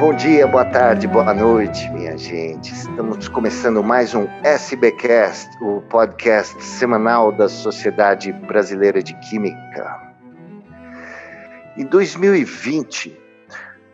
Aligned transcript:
Bom 0.00 0.14
dia, 0.14 0.46
boa 0.46 0.64
tarde, 0.64 1.06
boa 1.06 1.34
noite, 1.34 1.86
minha 1.90 2.16
gente. 2.16 2.72
Estamos 2.72 3.28
começando 3.28 3.84
mais 3.84 4.14
um 4.14 4.26
SBcast, 4.42 5.50
o 5.62 5.82
podcast 5.82 6.58
semanal 6.64 7.30
da 7.30 7.50
Sociedade 7.50 8.32
Brasileira 8.32 9.02
de 9.02 9.12
Química. 9.20 10.14
Em 11.76 11.84
2020, 11.84 13.14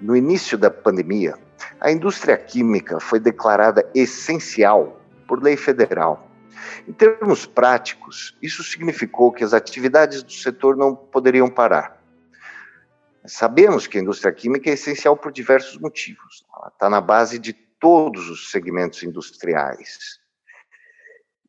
no 0.00 0.16
início 0.16 0.56
da 0.56 0.70
pandemia, 0.70 1.34
a 1.80 1.90
indústria 1.90 2.36
química 2.36 3.00
foi 3.00 3.18
declarada 3.18 3.84
essencial 3.92 5.00
por 5.26 5.42
lei 5.42 5.56
federal. 5.56 6.30
Em 6.86 6.92
termos 6.92 7.46
práticos, 7.46 8.38
isso 8.40 8.62
significou 8.62 9.32
que 9.32 9.42
as 9.42 9.52
atividades 9.52 10.22
do 10.22 10.30
setor 10.30 10.76
não 10.76 10.94
poderiam 10.94 11.50
parar 11.50 11.95
Sabemos 13.26 13.86
que 13.86 13.98
a 13.98 14.00
indústria 14.00 14.32
química 14.32 14.70
é 14.70 14.74
essencial 14.74 15.16
por 15.16 15.32
diversos 15.32 15.78
motivos. 15.78 16.44
Ela 16.54 16.68
está 16.68 16.90
na 16.90 17.00
base 17.00 17.38
de 17.38 17.52
todos 17.52 18.28
os 18.30 18.50
segmentos 18.50 19.02
industriais. 19.02 20.20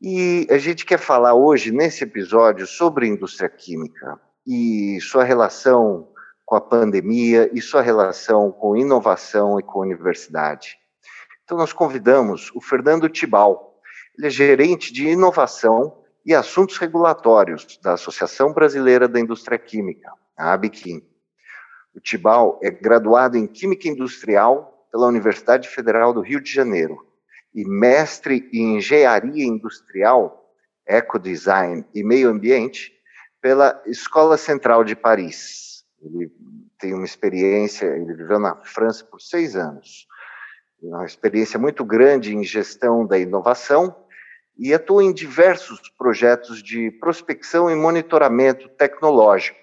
E 0.01 0.47
a 0.49 0.57
gente 0.57 0.85
quer 0.85 0.99
falar 0.99 1.33
hoje, 1.33 1.71
nesse 1.71 2.03
episódio, 2.03 2.67
sobre 2.67 3.07
indústria 3.07 3.49
química 3.49 4.19
e 4.45 4.99
sua 5.01 5.23
relação 5.23 6.07
com 6.45 6.55
a 6.55 6.61
pandemia 6.61 7.49
e 7.53 7.61
sua 7.61 7.81
relação 7.81 8.51
com 8.51 8.77
inovação 8.77 9.59
e 9.59 9.63
com 9.63 9.79
universidade. 9.79 10.77
Então, 11.43 11.57
nós 11.57 11.73
convidamos 11.73 12.51
o 12.53 12.61
Fernando 12.61 13.09
Tibal. 13.09 13.79
Ele 14.17 14.27
é 14.27 14.29
gerente 14.29 14.91
de 14.93 15.07
inovação 15.07 16.03
e 16.25 16.35
assuntos 16.35 16.77
regulatórios 16.77 17.79
da 17.81 17.93
Associação 17.93 18.51
Brasileira 18.51 19.07
da 19.07 19.17
Indústria 19.19 19.57
Química, 19.57 20.11
a 20.37 20.51
ABQIM. 20.51 21.06
O 21.97 21.99
Tibal 21.99 22.59
é 22.61 22.69
graduado 22.69 23.37
em 23.37 23.47
Química 23.47 23.87
Industrial 23.87 24.87
pela 24.91 25.07
Universidade 25.07 25.67
Federal 25.67 26.13
do 26.13 26.21
Rio 26.21 26.39
de 26.39 26.53
Janeiro 26.53 27.03
e 27.55 27.67
mestre 27.67 28.47
em 28.53 28.77
Engenharia 28.77 29.43
Industrial, 29.43 30.47
Ecodesign 30.85 31.83
e 31.95 32.03
Meio 32.03 32.29
Ambiente 32.29 32.93
pela 33.41 33.81
Escola 33.87 34.37
Central 34.37 34.83
de 34.83 34.95
Paris. 34.95 35.83
Ele 35.99 36.31
tem 36.77 36.93
uma 36.93 37.03
experiência, 37.03 37.87
ele 37.87 38.13
viveu 38.13 38.37
na 38.37 38.55
França 38.57 39.03
por 39.03 39.19
seis 39.19 39.55
anos, 39.55 40.05
uma 40.79 41.03
experiência 41.03 41.57
muito 41.57 41.83
grande 41.83 42.31
em 42.31 42.43
gestão 42.43 43.07
da 43.07 43.17
inovação 43.17 44.05
e 44.55 44.71
atua 44.71 45.03
em 45.03 45.11
diversos 45.11 45.81
projetos 45.97 46.61
de 46.61 46.91
prospecção 46.91 47.71
e 47.71 47.75
monitoramento 47.75 48.69
tecnológico. 48.69 49.57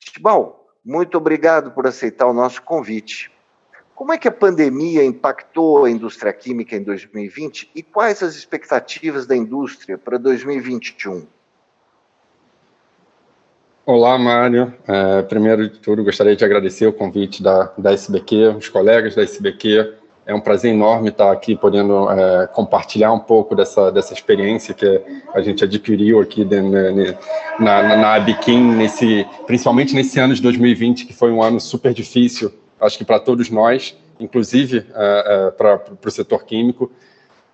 Tibal, 0.00 0.57
muito 0.84 1.18
obrigado 1.18 1.70
por 1.70 1.86
aceitar 1.86 2.26
o 2.26 2.32
nosso 2.32 2.62
convite. 2.62 3.30
Como 3.94 4.12
é 4.12 4.18
que 4.18 4.28
a 4.28 4.32
pandemia 4.32 5.04
impactou 5.04 5.84
a 5.84 5.90
indústria 5.90 6.32
química 6.32 6.76
em 6.76 6.82
2020 6.82 7.70
e 7.74 7.82
quais 7.82 8.22
as 8.22 8.36
expectativas 8.36 9.26
da 9.26 9.36
indústria 9.36 9.98
para 9.98 10.16
2021? 10.18 11.26
Olá, 13.84 14.16
Mário. 14.18 14.72
É, 14.86 15.22
primeiro 15.22 15.68
de 15.68 15.78
tudo, 15.80 16.04
gostaria 16.04 16.36
de 16.36 16.44
agradecer 16.44 16.86
o 16.86 16.92
convite 16.92 17.42
da, 17.42 17.72
da 17.76 17.92
SBQ, 17.92 18.56
os 18.58 18.68
colegas 18.68 19.14
da 19.14 19.22
SBQ, 19.22 19.94
é 20.28 20.34
um 20.34 20.40
prazer 20.40 20.74
enorme 20.74 21.08
estar 21.08 21.32
aqui 21.32 21.56
podendo 21.56 22.06
é, 22.10 22.46
compartilhar 22.48 23.10
um 23.14 23.18
pouco 23.18 23.56
dessa, 23.56 23.90
dessa 23.90 24.12
experiência 24.12 24.74
que 24.74 25.02
a 25.32 25.40
gente 25.40 25.64
adquiriu 25.64 26.20
aqui 26.20 26.44
de, 26.44 26.60
na, 26.60 27.82
na, 27.82 27.96
na 27.96 28.14
Abiquim, 28.14 28.60
nesse, 28.74 29.26
principalmente 29.46 29.94
nesse 29.94 30.20
ano 30.20 30.34
de 30.34 30.42
2020, 30.42 31.06
que 31.06 31.14
foi 31.14 31.32
um 31.32 31.42
ano 31.42 31.58
super 31.58 31.94
difícil, 31.94 32.52
acho 32.78 32.98
que 32.98 33.06
para 33.06 33.18
todos 33.18 33.48
nós, 33.48 33.96
inclusive 34.20 34.84
é, 34.94 35.46
é, 35.46 35.50
para 35.50 35.80
o 36.04 36.10
setor 36.10 36.44
químico, 36.44 36.92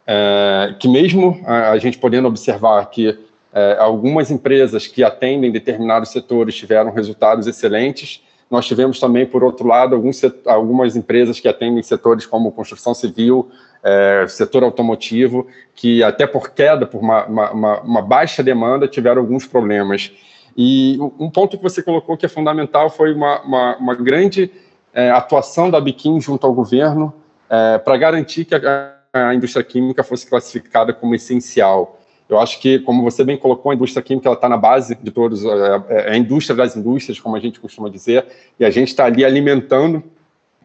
é, 0.04 0.74
que 0.80 0.88
mesmo 0.88 1.40
a, 1.46 1.70
a, 1.70 1.78
gente 1.78 1.96
podendo 1.96 2.26
observar 2.26 2.84
que 2.90 3.16
é, 3.52 3.76
algumas 3.78 4.32
empresas 4.32 4.88
que 4.88 5.04
atendem 5.04 5.52
determinados 5.52 6.08
setores 6.08 6.56
tiveram 6.56 6.90
resultados 6.90 7.46
excelentes, 7.46 8.20
nós 8.54 8.66
tivemos 8.66 9.00
também, 9.00 9.26
por 9.26 9.42
outro 9.42 9.66
lado, 9.66 9.96
alguns, 9.96 10.22
algumas 10.46 10.94
empresas 10.94 11.40
que 11.40 11.48
atendem 11.48 11.82
setores 11.82 12.24
como 12.24 12.52
construção 12.52 12.94
civil, 12.94 13.50
é, 13.82 14.26
setor 14.28 14.62
automotivo, 14.62 15.48
que 15.74 16.04
até 16.04 16.24
por 16.24 16.50
queda, 16.50 16.86
por 16.86 17.00
uma, 17.00 17.26
uma, 17.26 17.80
uma, 17.80 18.00
baixa 18.02 18.44
demanda, 18.44 18.86
tiveram 18.86 19.22
alguns 19.22 19.44
problemas. 19.44 20.12
E 20.56 20.96
um 21.18 21.28
ponto 21.28 21.56
que 21.56 21.62
você 21.64 21.82
colocou 21.82 22.16
que 22.16 22.26
é 22.26 22.28
fundamental 22.28 22.88
foi 22.88 23.12
uma, 23.12 23.42
uma, 23.42 23.76
uma 23.76 23.94
grande 23.96 24.52
é, 24.92 25.10
atuação 25.10 25.68
da 25.68 25.80
Biquim 25.80 26.20
junto 26.20 26.46
ao 26.46 26.54
governo 26.54 27.12
é, 27.50 27.78
para 27.78 27.96
garantir 27.96 28.44
que 28.44 28.54
a, 28.54 28.94
a 29.12 29.34
indústria 29.34 29.64
química 29.64 30.04
fosse 30.04 30.28
classificada 30.28 30.92
como 30.92 31.12
essencial. 31.12 31.98
Eu 32.28 32.38
acho 32.38 32.58
que, 32.60 32.78
como 32.78 33.02
você 33.02 33.22
bem 33.22 33.36
colocou, 33.36 33.70
a 33.70 33.74
indústria 33.74 34.02
química 34.02 34.32
está 34.32 34.48
na 34.48 34.56
base 34.56 34.94
de 34.94 35.10
todos, 35.10 35.44
é, 35.44 35.48
é, 35.48 35.82
é, 35.88 36.10
a 36.12 36.16
indústria 36.16 36.56
das 36.56 36.74
indústrias, 36.74 37.20
como 37.20 37.36
a 37.36 37.40
gente 37.40 37.60
costuma 37.60 37.90
dizer, 37.90 38.26
e 38.58 38.64
a 38.64 38.70
gente 38.70 38.88
está 38.88 39.04
ali 39.04 39.24
alimentando 39.24 40.02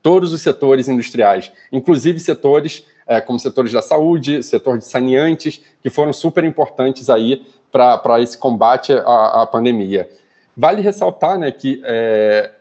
todos 0.02 0.32
os 0.32 0.42
setores 0.42 0.88
industriais, 0.88 1.52
inclusive 1.72 2.20
setores 2.20 2.86
é, 3.06 3.20
como 3.20 3.40
setores 3.40 3.74
da 3.74 3.82
saúde, 3.82 4.44
setor 4.44 4.78
de 4.78 4.86
saneantes, 4.86 5.60
que 5.82 5.90
foram 5.90 6.14
super 6.14 6.44
importantes 6.44 7.10
aí 7.10 7.44
para 7.72 8.22
esse 8.22 8.38
combate 8.38 8.94
à, 8.94 9.42
à, 9.42 9.48
pandemia. 9.48 10.08
Vale 10.56 10.82
ressaltar 10.82 11.38
né, 11.38 11.52
que 11.52 11.82
é, 11.84 12.52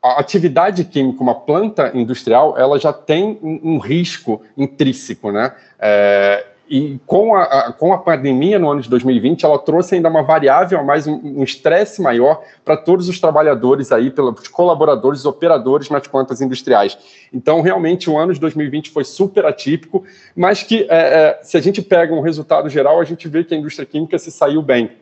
a 0.00 0.20
atividade 0.20 0.84
química, 0.84 1.22
uma 1.22 1.34
planta 1.34 1.90
industrial, 1.92 2.56
ela 2.56 2.78
já 2.78 2.92
tem 2.92 3.38
um, 3.42 3.74
um 3.74 3.78
risco 3.78 4.42
intrínseco, 4.56 5.32
né? 5.32 5.54
É, 5.78 6.46
e 6.74 6.98
com 7.04 7.36
a, 7.36 7.42
a, 7.42 7.72
com 7.74 7.92
a 7.92 7.98
pandemia 7.98 8.58
no 8.58 8.70
ano 8.70 8.80
de 8.80 8.88
2020, 8.88 9.44
ela 9.44 9.58
trouxe 9.58 9.94
ainda 9.94 10.08
uma 10.08 10.22
variável 10.22 10.80
a 10.80 10.82
mais, 10.82 11.06
um 11.06 11.44
estresse 11.44 12.00
maior 12.00 12.42
para 12.64 12.78
todos 12.78 13.10
os 13.10 13.20
trabalhadores 13.20 13.92
aí, 13.92 14.10
pelos 14.10 14.48
colaboradores, 14.48 15.26
operadores 15.26 15.90
nas 15.90 16.06
plantas 16.06 16.40
industriais. 16.40 16.96
Então, 17.30 17.60
realmente, 17.60 18.08
o 18.08 18.16
ano 18.16 18.32
de 18.32 18.40
2020 18.40 18.88
foi 18.88 19.04
super 19.04 19.44
atípico, 19.44 20.02
mas 20.34 20.62
que, 20.62 20.86
é, 20.88 20.88
é, 20.88 21.40
se 21.42 21.58
a 21.58 21.60
gente 21.60 21.82
pega 21.82 22.14
um 22.14 22.22
resultado 22.22 22.70
geral, 22.70 22.98
a 22.98 23.04
gente 23.04 23.28
vê 23.28 23.44
que 23.44 23.54
a 23.54 23.58
indústria 23.58 23.84
química 23.84 24.18
se 24.18 24.30
saiu 24.30 24.62
bem. 24.62 24.92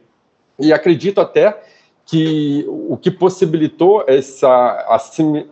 E 0.59 0.73
acredito 0.73 1.21
até 1.21 1.57
que 2.05 2.65
o 2.67 2.97
que 2.97 3.13
possibilitou 3.13 4.03
essa, 4.09 4.87
assim, 4.89 5.47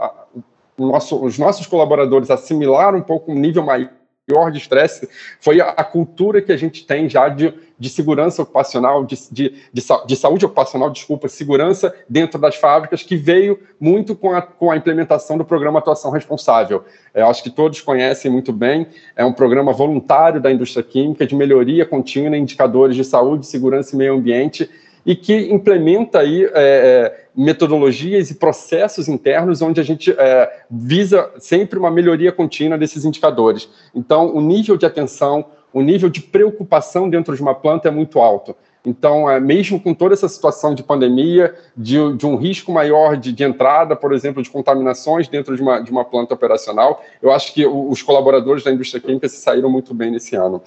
nosso, 0.77 1.25
os 1.25 1.39
nossos 1.39 1.65
colaboradores 1.69 2.29
assimilar 2.29 2.93
um 2.97 3.03
pouco 3.03 3.31
um 3.31 3.37
nível 3.37 3.62
maior 3.62 3.91
pior 4.28 4.53
de 4.53 4.59
estresse 4.59 5.09
foi 5.41 5.59
a, 5.59 5.71
a, 5.71 5.83
cultura 5.83 6.43
que 6.43 6.53
a 6.53 6.56
gente 6.56 6.87
tem 6.87 7.09
já 7.09 7.31
de, 7.31 7.55
de 7.78 7.89
segurança 7.89 8.43
ocupacional, 8.43 9.06
de, 9.06 9.16
de, 9.33 9.55
de, 9.72 9.83
de, 10.06 10.16
saúde 10.16 10.44
ocupacional, 10.44 10.91
desculpa, 10.91 11.28
segurança 11.28 11.94
dentro 12.06 12.38
das 12.38 12.55
fábricas, 12.56 13.03
que 13.03 13.17
veio 13.17 13.59
muito 13.81 14.15
com 14.15 14.34
a, 14.34 14.43
com 14.43 14.71
a 14.71 14.77
implementação 14.77 15.38
do 15.38 15.47
programa 15.47 15.78
Atuação 15.78 16.11
Responsável. 16.11 16.84
Eu 17.15 17.27
acho 17.27 17.43
que 17.43 17.49
todos 17.49 17.81
conhecem 17.81 18.31
muito 18.31 18.53
bem, 18.53 18.87
é 19.17 19.25
um 19.25 19.33
programa 19.33 19.72
voluntário 19.72 20.43
da 20.43 20.53
indústria 20.53 20.83
química 20.83 21.27
de 21.27 21.34
melhoria 21.34 21.87
contínua 21.87 22.37
em 22.37 22.43
indicadores 22.43 22.94
de 22.94 23.05
saúde, 23.05 23.47
segurança 23.47 23.94
e 23.94 23.99
meio 23.99 24.15
ambiente, 24.15 24.69
e 25.06 25.17
que 25.17 25.50
implementa 25.50 26.19
aí 26.19 26.44
é, 26.44 26.50
é, 26.55 27.28
metodologias 27.38 28.32
e 28.32 28.34
processos 28.34 29.06
internos 29.06 29.62
onde 29.62 29.81
a 29.81 29.84
gente 29.84 30.10
é, 30.10 30.65
visa 30.69 31.31
sempre 31.38 31.78
uma 31.78 31.88
melhoria 31.88 32.32
contínua 32.32 32.76
desses 32.76 33.04
indicadores. 33.04 33.69
Então, 33.94 34.34
o 34.34 34.41
nível 34.41 34.76
de 34.76 34.84
atenção, 34.84 35.44
o 35.72 35.81
nível 35.81 36.09
de 36.09 36.21
preocupação 36.21 37.09
dentro 37.09 37.37
de 37.37 37.41
uma 37.41 37.54
planta 37.54 37.87
é 37.87 37.93
muito 37.93 38.19
alto. 38.19 38.56
Então, 38.84 39.31
é, 39.31 39.38
mesmo 39.38 39.81
com 39.81 39.94
toda 39.94 40.15
essa 40.15 40.28
situação 40.28 40.75
de 40.75 40.82
pandemia, 40.82 41.54
de, 41.76 42.16
de 42.16 42.26
um 42.26 42.34
risco 42.34 42.73
maior 42.73 43.17
de, 43.17 43.32
de, 43.32 43.44
entrada, 43.44 43.94
por 43.94 44.12
exemplo, 44.12 44.43
de 44.43 44.50
contaminações 44.50 45.29
dentro 45.29 45.55
de 45.55 45.62
uma, 45.62 45.81
de 45.81 45.93
uma 45.93 46.05
planta 46.05 46.34
operacional, 46.34 47.02
eu 47.23 47.31
acho 47.31 47.55
que 47.55 47.64
os 47.64 48.02
colaboradores 48.02 48.64
da 48.64 48.73
indústria 48.73 49.00
química 49.00 49.29
se 49.29 49.37
saíram 49.37 49.70
muito 49.70 49.94
bem 49.94 50.11
nesse 50.11 50.34
ano. 50.34 50.61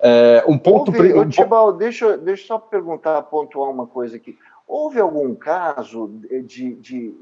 É, 0.00 0.44
um 0.48 0.58
ponto. 0.58 0.92
Tibal, 1.28 1.72
deixa, 1.72 2.18
deixa 2.18 2.42
eu 2.42 2.46
só 2.46 2.58
perguntar, 2.58 3.22
pontuar 3.22 3.70
uma 3.70 3.86
coisa 3.86 4.16
aqui. 4.16 4.36
Houve 4.66 5.00
algum 5.00 5.34
caso 5.34 6.08
de, 6.44 6.74
de 6.74 7.14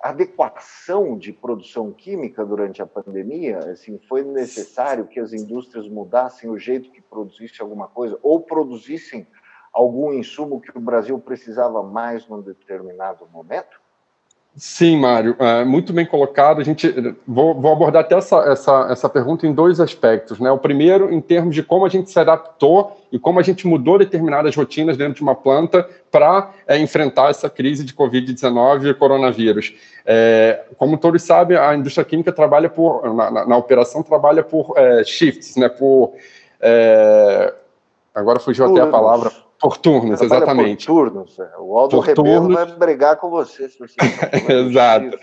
adequação 0.00 1.18
de 1.18 1.32
produção 1.32 1.92
química 1.92 2.44
durante 2.44 2.80
a 2.80 2.86
pandemia? 2.86 3.58
Assim, 3.58 3.98
foi 4.08 4.22
necessário 4.22 5.06
que 5.06 5.18
as 5.18 5.32
indústrias 5.32 5.88
mudassem 5.88 6.48
o 6.48 6.58
jeito 6.58 6.92
que 6.92 7.00
produzissem 7.00 7.62
alguma 7.62 7.88
coisa 7.88 8.18
ou 8.22 8.40
produzissem 8.40 9.26
algum 9.72 10.12
insumo 10.12 10.60
que 10.60 10.76
o 10.76 10.80
Brasil 10.80 11.18
precisava 11.18 11.82
mais 11.82 12.26
num 12.28 12.40
determinado 12.40 13.26
momento? 13.26 13.80
Sim, 14.58 14.98
Mário, 14.98 15.36
é, 15.38 15.66
muito 15.66 15.92
bem 15.92 16.06
colocado. 16.06 16.62
A 16.62 16.64
gente 16.64 16.88
vou, 17.28 17.60
vou, 17.60 17.72
abordar 17.72 18.00
até 18.00 18.14
essa, 18.14 18.38
essa, 18.50 18.88
essa 18.90 19.08
pergunta 19.08 19.46
em 19.46 19.52
dois 19.52 19.80
aspectos. 19.80 20.40
Né? 20.40 20.50
O 20.50 20.56
primeiro, 20.56 21.12
em 21.12 21.20
termos 21.20 21.54
de 21.54 21.62
como 21.62 21.84
a 21.84 21.90
gente 21.90 22.10
se 22.10 22.18
adaptou 22.18 22.96
e 23.12 23.18
como 23.18 23.38
a 23.38 23.42
gente 23.42 23.66
mudou 23.66 23.98
determinadas 23.98 24.56
rotinas 24.56 24.96
dentro 24.96 25.12
de 25.12 25.22
uma 25.22 25.34
planta 25.34 25.86
para 26.10 26.54
é, 26.66 26.78
enfrentar 26.78 27.28
essa 27.28 27.50
crise 27.50 27.84
de 27.84 27.92
Covid-19 27.92 28.90
e 28.90 28.94
coronavírus. 28.94 29.74
É, 30.06 30.64
como 30.78 30.96
todos 30.96 31.22
sabem, 31.22 31.58
a 31.58 31.74
indústria 31.74 32.04
química 32.04 32.32
trabalha 32.32 32.70
por, 32.70 33.14
na, 33.14 33.30
na, 33.30 33.46
na 33.46 33.56
operação, 33.58 34.02
trabalha 34.02 34.42
por 34.42 34.72
é, 34.74 35.04
shifts, 35.04 35.56
né? 35.56 35.68
por. 35.68 36.14
É, 38.16 38.20
agora 38.20 38.40
fugiu 38.40 38.66
até 38.66 38.80
a 38.80 38.86
palavra 38.86 39.30
por 39.60 39.76
turnos, 39.76 40.20
exatamente. 40.20 40.86
Por 40.86 41.10
turnos. 41.10 41.38
É. 41.38 41.48
O 41.58 41.78
Aldo 41.78 41.96
por 41.96 42.04
Rebelo 42.04 42.40
turnos. 42.40 42.54
vai 42.54 42.66
brigar 42.66 43.16
com 43.16 43.30
você. 43.30 43.68
Se 43.68 43.78
você 43.78 43.94
Exato. 44.52 45.18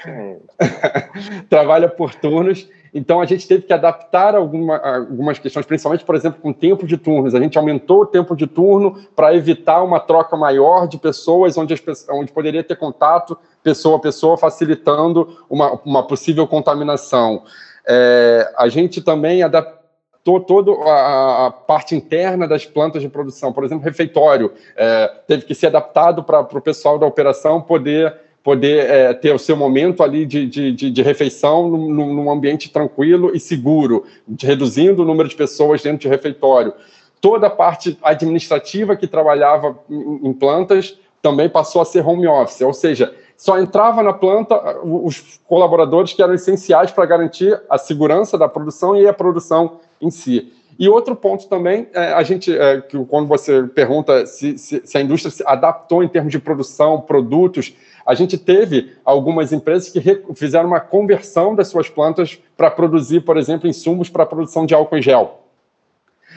Trabalha 1.50 1.90
por 1.90 2.14
turnos. 2.16 2.68
Então, 2.96 3.20
a 3.20 3.26
gente 3.26 3.48
teve 3.48 3.64
que 3.64 3.74
adaptar 3.74 4.36
alguma, 4.36 4.78
algumas 4.78 5.40
questões, 5.40 5.66
principalmente, 5.66 6.06
por 6.06 6.14
exemplo, 6.14 6.40
com 6.40 6.52
o 6.52 6.54
tempo 6.54 6.86
de 6.86 6.96
turnos. 6.96 7.34
A 7.34 7.40
gente 7.40 7.58
aumentou 7.58 8.02
o 8.02 8.06
tempo 8.06 8.36
de 8.36 8.46
turno 8.46 9.00
para 9.16 9.36
evitar 9.36 9.82
uma 9.82 10.00
troca 10.00 10.38
maior 10.38 10.88
de 10.88 11.00
pessoas, 11.00 11.58
onde, 11.58 11.74
as, 11.74 12.08
onde 12.10 12.32
poderia 12.32 12.64
ter 12.64 12.76
contato 12.76 13.36
pessoa 13.64 13.98
a 13.98 14.00
pessoa, 14.00 14.38
facilitando 14.38 15.40
uma, 15.50 15.80
uma 15.84 16.06
possível 16.06 16.46
contaminação. 16.46 17.44
É, 17.88 18.54
a 18.58 18.68
gente 18.68 19.02
também 19.02 19.42
adaptou 19.42 19.83
toda 20.24 20.72
a, 20.72 21.52
parte 21.52 21.96
interna 21.96 22.48
das 22.48 22.66
plantas 22.66 23.02
de 23.02 23.10
produção. 23.10 23.52
Por 23.52 23.64
exemplo, 23.64 23.84
refeitório 23.84 24.54
é, 24.76 25.08
teve 25.28 25.44
que 25.44 25.54
ser 25.54 25.68
adaptado 25.68 26.24
para 26.24 26.42
o 26.42 26.62
pessoal 26.62 26.98
da 26.98 27.06
operação 27.06 27.62
poder 27.62 28.16
poder 28.44 28.90
é, 28.90 29.14
ter 29.14 29.34
o 29.34 29.40
seu 29.40 29.56
momento 29.56 30.04
ali 30.04 30.26
de, 30.26 30.46
de, 30.46 30.72
de, 30.74 30.92
de 30.92 31.02
refeição 31.02 31.70
num, 31.70 32.14
num, 32.14 32.30
ambiente 32.30 32.70
tranquilo 32.70 33.34
e 33.34 33.40
seguro, 33.40 34.04
reduzindo 34.42 35.02
o 35.02 35.06
número 35.06 35.30
de 35.30 35.36
pessoas 35.36 35.82
dentro 35.82 36.00
de 36.00 36.10
refeitório. 36.10 36.74
Toda 37.22 37.48
a 37.48 37.50
parte 37.50 37.98
administrativa 38.04 38.98
que 38.98 39.08
trabalhava 39.08 39.80
em, 39.90 40.28
em 40.28 40.34
plantas 40.34 41.00
também 41.22 41.48
passou 41.48 41.82
a 41.82 41.86
ser 41.86 42.06
home 42.06 42.28
office, 42.28 42.60
ou 42.60 42.74
seja, 42.74 43.16
só 43.38 43.58
entrava 43.60 44.04
na 44.04 44.14
planta 44.14 44.78
os 44.84 45.40
colaboradores 45.48 46.14
que 46.14 46.22
eram 46.22 46.34
essenciais 46.34 46.92
para 46.92 47.06
garantir 47.06 47.60
a 47.70 47.78
segurança 47.78 48.38
da 48.38 48.48
produção 48.48 48.96
e 48.96 49.08
a 49.08 49.14
produção 49.14 49.80
em 50.06 50.12
si. 50.12 50.52
E 50.78 50.90
outro 50.90 51.16
ponto 51.16 51.48
também, 51.48 51.88
é, 51.94 52.14
a 52.14 52.24
gente, 52.24 52.56
é, 52.56 52.82
que 52.82 52.98
quando 53.06 53.28
você 53.28 53.64
pergunta 53.64 54.26
se, 54.26 54.58
se, 54.58 54.82
se, 54.84 54.98
a 54.98 55.02
indústria 55.02 55.32
se 55.32 55.44
adaptou 55.46 56.04
em 56.04 56.08
termos 56.08 56.32
de 56.32 56.40
produção, 56.40 57.00
produtos, 57.02 57.76
a 58.06 58.14
gente 58.14 58.38
teve 58.38 58.94
algumas 59.06 59.54
empresas 59.54 59.90
que 59.90 60.02
fizeram 60.36 60.68
uma 60.68 60.80
conversão 60.80 61.56
das 61.56 61.68
suas 61.68 61.90
plantas 61.90 62.40
para 62.58 62.72
produzir, 62.72 63.22
por 63.22 63.38
exemplo, 63.38 63.68
insumos 63.68 64.10
para 64.10 64.24
a 64.24 64.26
produção 64.26 64.66
de 64.66 64.74
álcool 64.74 64.98
em 64.98 65.02
gel. 65.02 65.40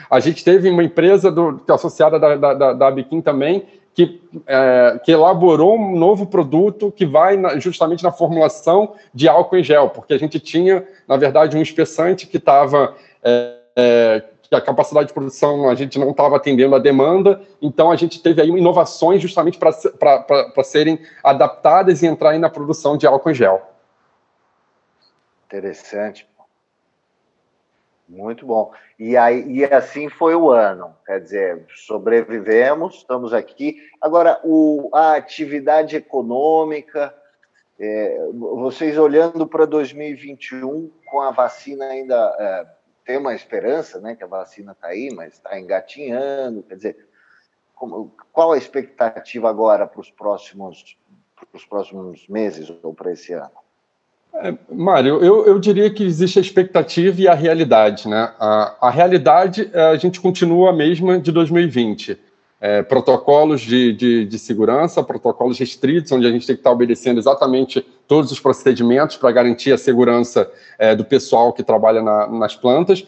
A 0.09 0.19
gente 0.19 0.43
teve 0.43 0.69
uma 0.69 0.83
empresa 0.83 1.31
do, 1.31 1.61
é 1.67 1.73
associada 1.73 2.19
da, 2.19 2.35
da, 2.35 2.73
da 2.73 2.87
Abiquim 2.87 3.19
também, 3.19 3.65
que, 3.93 4.21
é, 4.45 4.99
que, 5.03 5.11
elaborou 5.11 5.75
um 5.75 5.97
novo 5.97 6.27
produto 6.27 6.93
que 6.95 7.03
vai 7.03 7.35
na, 7.35 7.57
justamente 7.57 8.03
na 8.03 8.11
formulação 8.11 8.93
de 9.11 9.27
álcool 9.27 9.57
em 9.57 9.63
gel, 9.63 9.89
porque 9.89 10.13
a 10.13 10.19
gente 10.19 10.39
tinha, 10.39 10.85
na 11.07 11.17
verdade, 11.17 11.57
um 11.57 11.61
espessante 11.61 12.27
que 12.27 12.37
estava 12.37 12.95
é, 13.27 13.57
é, 13.75 14.23
que 14.41 14.55
a 14.55 14.61
capacidade 14.61 15.09
de 15.09 15.13
produção 15.13 15.69
a 15.69 15.75
gente 15.75 15.99
não 15.99 16.11
estava 16.11 16.37
atendendo 16.37 16.75
a 16.75 16.79
demanda, 16.79 17.41
então 17.61 17.91
a 17.91 17.95
gente 17.97 18.21
teve 18.21 18.41
aí 18.41 18.47
inovações 18.47 19.21
justamente 19.21 19.59
para 19.59 20.63
serem 20.63 20.99
adaptadas 21.21 22.01
e 22.01 22.07
entrarem 22.07 22.39
na 22.39 22.49
produção 22.49 22.95
de 22.95 23.05
álcool 23.05 23.31
em 23.31 23.35
gel. 23.35 23.61
Interessante. 25.45 26.27
Muito 28.07 28.45
bom. 28.45 28.71
E, 28.97 29.17
aí, 29.17 29.45
e 29.51 29.65
assim 29.65 30.07
foi 30.07 30.33
o 30.33 30.49
ano. 30.49 30.95
Quer 31.05 31.19
dizer, 31.19 31.65
sobrevivemos, 31.75 32.95
estamos 32.95 33.33
aqui. 33.33 33.77
Agora, 34.01 34.39
o, 34.45 34.89
a 34.93 35.15
atividade 35.15 35.97
econômica, 35.97 37.13
é, 37.77 38.17
vocês 38.33 38.97
olhando 38.97 39.45
para 39.45 39.65
2021, 39.65 40.89
com 41.05 41.21
a 41.21 41.31
vacina 41.31 41.85
ainda 41.85 42.15
é, 42.39 42.76
tem 43.07 43.17
uma 43.17 43.33
esperança, 43.33 44.01
né, 44.01 44.15
que 44.15 44.23
a 44.23 44.27
vacina 44.27 44.73
está 44.73 44.89
aí, 44.89 45.09
mas 45.15 45.35
está 45.35 45.57
engatinhando. 45.57 46.61
Quer 46.63 46.75
dizer, 46.75 46.97
como, 47.73 48.11
qual 48.33 48.51
a 48.51 48.57
expectativa 48.57 49.49
agora 49.49 49.87
para 49.87 50.01
os 50.01 50.11
próximos, 50.11 50.97
os 51.53 51.65
próximos 51.65 52.27
meses 52.27 52.69
ou 52.83 52.93
para 52.93 53.13
esse 53.13 53.31
ano? 53.31 53.49
É, 54.33 54.53
Mário, 54.69 55.23
eu, 55.23 55.45
eu 55.47 55.57
diria 55.57 55.91
que 55.91 56.03
existe 56.03 56.37
a 56.37 56.41
expectativa 56.41 57.21
e 57.21 57.29
a 57.29 57.33
realidade. 57.33 58.09
Né? 58.09 58.33
A, 58.37 58.87
a 58.87 58.89
realidade, 58.89 59.71
é, 59.73 59.83
a 59.83 59.95
gente 59.95 60.19
continua 60.19 60.71
a 60.71 60.73
mesma 60.73 61.17
de 61.17 61.31
2020 61.31 62.26
é, 62.59 62.81
protocolos 62.81 63.61
de, 63.61 63.93
de, 63.93 64.25
de, 64.25 64.39
segurança, 64.39 65.03
protocolos 65.03 65.59
restritos, 65.59 66.11
onde 66.11 66.25
a 66.25 66.31
gente 66.31 66.45
tem 66.45 66.55
que 66.55 66.59
estar 66.59 66.71
obedecendo 66.71 67.19
exatamente 67.19 67.85
todos 68.07 68.31
os 68.31 68.39
procedimentos 68.39 69.17
para 69.17 69.31
garantir 69.31 69.71
a 69.71 69.77
segurança 69.77 70.49
é, 70.79 70.95
do 70.95 71.05
pessoal 71.05 71.53
que 71.53 71.63
trabalha 71.63 72.01
na, 72.01 72.27
nas 72.27 72.55
plantas, 72.55 73.05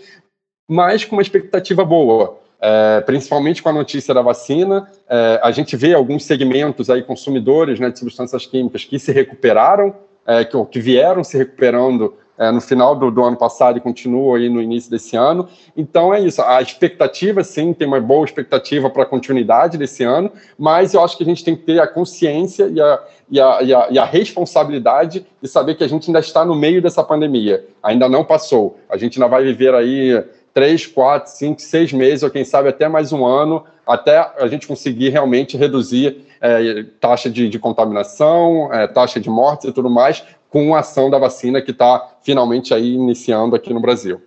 mas 0.69 1.03
com 1.03 1.15
uma 1.15 1.21
expectativa 1.21 1.83
boa. 1.83 2.37
É, 2.61 2.99
principalmente 3.01 3.63
com 3.63 3.69
a 3.69 3.73
notícia 3.73 4.13
da 4.13 4.21
vacina, 4.21 4.85
é, 5.09 5.39
a 5.41 5.49
gente 5.49 5.77
vê 5.77 5.93
alguns 5.93 6.25
segmentos 6.25 6.89
aí 6.89 7.01
consumidores 7.01 7.79
né, 7.79 7.89
de 7.89 7.97
substâncias 7.97 8.45
químicas 8.45 8.83
que 8.83 8.99
se 8.99 9.13
recuperaram, 9.13 9.95
é, 10.27 10.43
que, 10.43 10.65
que 10.65 10.79
vieram 10.79 11.23
se 11.23 11.37
recuperando 11.37 12.13
é, 12.39 12.49
no 12.51 12.61
final 12.61 12.95
do, 12.95 13.11
do, 13.11 13.21
ano 13.21 13.35
passado 13.35 13.77
e 13.77 13.81
continua 13.81 14.37
aí 14.37 14.47
no 14.47 14.61
início 14.61 14.89
desse 14.89 15.17
ano. 15.17 15.47
Então 15.75 16.13
é 16.13 16.21
isso. 16.21 16.41
A 16.41 16.61
expectativa, 16.61 17.43
sim, 17.43 17.73
tem 17.73 17.85
uma 17.85 17.99
boa 17.99 18.23
expectativa 18.23 18.89
para 18.89 19.03
a 19.03 19.05
continuidade 19.05 19.77
desse 19.77 20.05
ano, 20.05 20.31
mas 20.57 20.93
eu 20.93 21.03
acho 21.03 21.17
que 21.17 21.23
a 21.23 21.25
gente 21.25 21.43
tem 21.43 21.53
que 21.53 21.63
ter 21.63 21.81
a 21.81 21.87
consciência 21.87 22.67
e 22.67 22.79
a, 22.79 23.03
e 23.29 23.41
a, 23.41 23.61
e 23.61 23.73
a, 23.73 23.87
e 23.91 23.99
a 23.99 24.05
responsabilidade 24.05 25.25
de 25.41 25.47
saber 25.49 25.75
que 25.75 25.83
a 25.83 25.87
gente 25.87 26.09
ainda 26.09 26.19
está 26.19 26.45
no 26.45 26.55
meio 26.55 26.81
dessa 26.81 27.03
pandemia. 27.03 27.65
Ainda 27.83 28.07
não 28.07 28.23
passou. 28.23 28.79
A 28.89 28.95
gente 28.95 29.21
ainda 29.21 29.29
vai 29.29 29.43
viver 29.43 29.75
aí 29.75 30.23
três, 30.53 30.85
quatro, 30.85 31.31
cinco, 31.31 31.61
seis 31.61 31.91
meses, 31.91 32.23
ou 32.23 32.29
quem 32.29 32.45
sabe 32.45 32.69
até 32.69 32.87
mais 32.87 33.11
um 33.11 33.25
ano, 33.25 33.65
até 33.85 34.17
a 34.17 34.47
gente 34.47 34.65
conseguir 34.67 35.09
realmente 35.09 35.57
reduzir 35.57 36.25
é, 36.41 36.83
taxa 36.99 37.29
de, 37.29 37.49
de 37.49 37.59
contaminação, 37.59 38.73
é, 38.73 38.87
taxa 38.87 39.19
de 39.19 39.29
mortes 39.29 39.69
e 39.69 39.73
tudo 39.73 39.89
mais, 39.89 40.23
com 40.49 40.75
a 40.75 40.79
ação 40.79 41.09
da 41.09 41.17
vacina 41.17 41.61
que 41.61 41.71
está 41.71 42.17
finalmente 42.21 42.73
aí 42.73 42.93
iniciando 42.93 43.55
aqui 43.55 43.73
no 43.73 43.79
Brasil. 43.79 44.21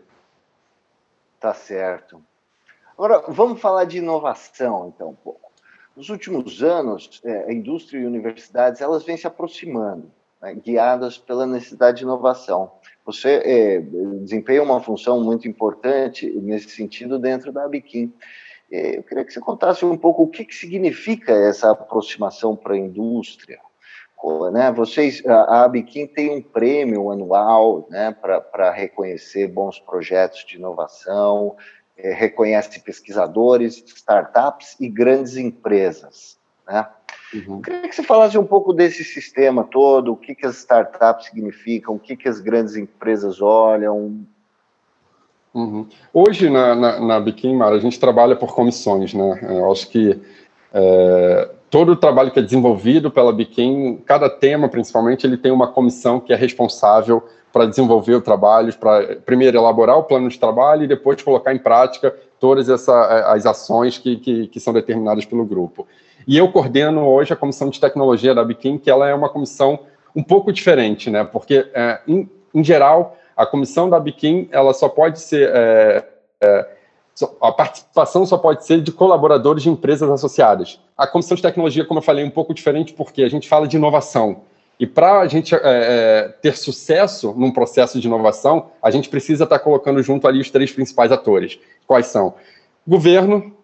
Tá 1.40 1.52
certo. 1.52 2.22
Agora, 2.96 3.24
vamos 3.28 3.60
falar 3.60 3.84
de 3.84 3.98
inovação, 3.98 4.92
então, 4.94 5.10
um 5.10 5.14
pouco. 5.14 5.50
Nos 5.96 6.08
últimos 6.08 6.62
anos, 6.62 7.20
é, 7.24 7.46
a 7.48 7.52
indústria 7.52 7.98
e 7.98 8.06
universidades 8.06 8.80
elas 8.80 9.02
vêm 9.02 9.16
se 9.16 9.26
aproximando, 9.26 10.10
né, 10.40 10.54
guiadas 10.54 11.19
pela 11.19 11.46
necessidade 11.46 11.98
de 11.98 12.05
inovação. 12.05 12.70
Você 13.05 13.43
é, 13.44 13.81
desempenha 14.20 14.62
uma 14.62 14.81
função 14.81 15.20
muito 15.22 15.48
importante 15.48 16.31
nesse 16.31 16.70
sentido 16.70 17.19
dentro 17.19 17.52
da 17.52 17.64
Abiquim. 17.64 18.12
É, 18.70 18.98
eu 18.98 19.02
queria 19.02 19.24
que 19.24 19.32
você 19.32 19.41
contasse 19.41 19.84
um 19.84 19.98
pouco 19.98 20.22
o 20.22 20.29
que, 20.29 20.44
que 20.44 20.55
significa 20.55 21.32
essa 21.32 21.72
aproximação 21.72 22.56
para 22.56 22.74
a 22.74 22.79
indústria, 22.79 23.58
né? 24.50 24.70
Vocês, 24.72 25.24
a 25.26 25.64
Abiquim 25.64 26.06
tem 26.06 26.31
um 26.31 26.43
prêmio 26.43 27.10
anual, 27.10 27.86
né, 27.91 28.14
para 28.20 28.70
reconhecer 28.70 29.48
bons 29.48 29.79
projetos 29.79 30.44
de 30.46 30.56
inovação, 30.56 31.56
é, 31.96 32.12
reconhece 32.12 32.81
pesquisadores, 32.81 33.82
startups 33.86 34.76
e 34.81 34.88
grandes 34.88 35.36
empresas, 35.36 36.38
né? 36.67 36.86
Uhum. 37.34 37.56
Eu 37.56 37.60
queria 37.60 37.88
que 37.88 37.94
você 37.94 38.02
falasse 38.02 38.36
um 38.36 38.46
pouco 38.46 38.72
desse 38.72 39.02
sistema 39.05 39.64
todo, 39.64 40.12
o 40.12 40.17
que, 40.17 40.34
que 40.34 40.46
as 40.46 40.58
startups 40.58 41.26
significam, 41.26 41.94
o 41.94 41.98
que, 41.98 42.17
que 42.17 42.29
as 42.29 42.41
grandes 42.41 42.76
empresas 42.76 43.41
olham. 43.41 44.24
Uhum. 45.55 45.86
Hoje, 46.12 46.50
na, 46.50 46.74
na, 46.74 47.00
na 47.00 47.20
Biquim, 47.20 47.56
Mara, 47.56 47.76
a 47.76 47.81
gente 47.81 47.98
trabalha 47.98 48.36
por 48.36 48.55
comissões, 48.55 49.14
né? 49.14 49.38
Eu 49.43 49.70
acho 49.70 49.88
que 49.88 50.20
é, 50.74 51.50
todo 51.72 51.93
o 51.93 51.96
trabalho 51.96 52.31
que 52.31 52.38
é 52.38 52.43
desenvolvido 52.43 53.10
pela 53.10 53.32
Biquim, 53.32 53.96
cada 54.05 54.29
tema, 54.29 54.69
principalmente, 54.69 55.26
ele 55.26 55.38
tem 55.38 55.50
uma 55.50 55.69
comissão 55.69 56.20
que 56.20 56.31
é 56.31 56.36
responsável 56.36 57.22
para 57.50 57.64
desenvolver 57.64 58.14
o 58.14 58.20
trabalho, 58.20 58.76
para 58.76 59.17
primeiro 59.24 59.56
elaborar 59.56 59.96
o 59.96 60.02
plano 60.02 60.29
de 60.29 60.38
trabalho 60.38 60.84
e 60.84 60.86
depois 60.86 61.22
colocar 61.22 61.55
em 61.55 61.58
prática 61.58 62.14
todas 62.38 62.69
essa, 62.69 63.24
as 63.32 63.46
ações 63.46 63.96
que, 63.96 64.17
que, 64.17 64.48
que, 64.48 64.60
são 64.60 64.74
determinadas 64.74 65.24
pelo 65.24 65.46
grupo. 65.46 65.86
E 66.29 66.36
eu 66.36 66.52
coordeno 66.52 67.08
hoje 67.08 67.32
a 67.32 67.36
comissão 67.36 67.70
de 67.70 67.81
tecnologia 67.81 68.34
da 68.34 68.44
Biquim, 68.44 68.76
que 68.76 68.91
ela 68.91 69.08
é 69.08 69.14
uma 69.14 69.31
comissão 69.31 69.79
um 70.14 70.22
pouco 70.22 70.52
diferente, 70.52 71.08
né? 71.08 71.24
Porque, 71.24 71.70
é, 71.72 72.00
em, 72.06 72.29
em, 72.55 72.62
geral, 72.62 73.17
a 73.34 73.46
comissão 73.46 73.88
da 73.88 73.98
Biquim, 73.98 74.46
ela 74.52 74.74
só 74.74 74.91
pode 74.91 75.19
ser... 75.19 75.50
É, 75.55 76.05
é, 76.43 76.69
a 77.40 77.52
participação 77.52 78.24
só 78.24 78.38
pode 78.38 78.64
ser 78.64 78.81
de 78.81 78.90
colaboradores 78.90 79.62
de 79.62 79.69
empresas 79.69 80.08
associadas. 80.10 80.81
A 80.96 81.06
comissão 81.06 81.34
de 81.36 81.42
tecnologia, 81.42 81.84
como 81.84 81.98
eu 81.98 82.02
falei, 82.02 82.24
é 82.24 82.26
um 82.26 82.31
pouco 82.31 82.54
diferente 82.54 82.92
porque 82.92 83.22
a 83.22 83.28
gente 83.28 83.48
fala 83.48 83.69
de 83.69 83.76
inovação. 83.76 84.42
E 84.81 84.86
para 84.86 85.20
a 85.20 85.28
gente 85.28 85.54
é, 85.54 85.60
é, 85.62 86.28
ter 86.40 86.56
sucesso 86.56 87.34
num 87.36 87.52
processo 87.52 88.00
de 88.00 88.06
inovação, 88.08 88.70
a 88.82 88.90
gente 88.90 89.08
precisa 89.08 89.44
estar 89.44 89.58
tá 89.58 89.64
colocando 89.64 90.02
junto 90.02 90.26
ali 90.26 90.40
os 90.40 90.50
três 90.50 90.72
principais 90.72 91.12
atores. 91.12 91.58
Quais 91.86 92.06
são? 92.06 92.34
Governo, 92.86 93.54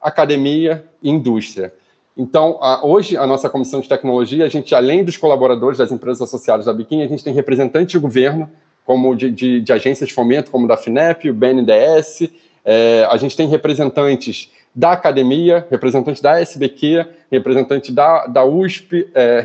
academia 0.00 0.84
e 1.02 1.10
indústria. 1.10 1.72
Então, 2.16 2.58
a, 2.60 2.84
hoje, 2.84 3.16
a 3.16 3.26
nossa 3.26 3.50
comissão 3.50 3.80
de 3.80 3.88
tecnologia, 3.88 4.44
a 4.44 4.48
gente, 4.48 4.74
além 4.74 5.04
dos 5.04 5.16
colaboradores 5.16 5.78
das 5.78 5.92
empresas 5.92 6.22
associadas 6.22 6.66
da 6.66 6.72
Biquim, 6.72 7.02
a 7.02 7.08
gente 7.08 7.22
tem 7.22 7.34
representantes 7.34 7.92
de 7.92 7.98
governo, 7.98 8.50
como 8.84 9.14
de, 9.14 9.30
de, 9.30 9.60
de 9.60 9.72
agências 9.72 10.08
de 10.08 10.14
fomento, 10.14 10.50
como 10.50 10.68
da 10.68 10.76
FINEP, 10.76 11.30
o 11.30 11.34
BNDES, 11.34 12.30
é, 12.64 13.06
a 13.10 13.16
gente 13.16 13.36
tem 13.36 13.48
representantes 13.48 14.50
da 14.74 14.92
academia, 14.92 15.66
representante 15.70 16.22
da 16.22 16.40
SBQ, 16.40 17.06
representante 17.30 17.92
da, 17.92 18.26
da 18.26 18.44
USP, 18.44 19.08
é, 19.14 19.42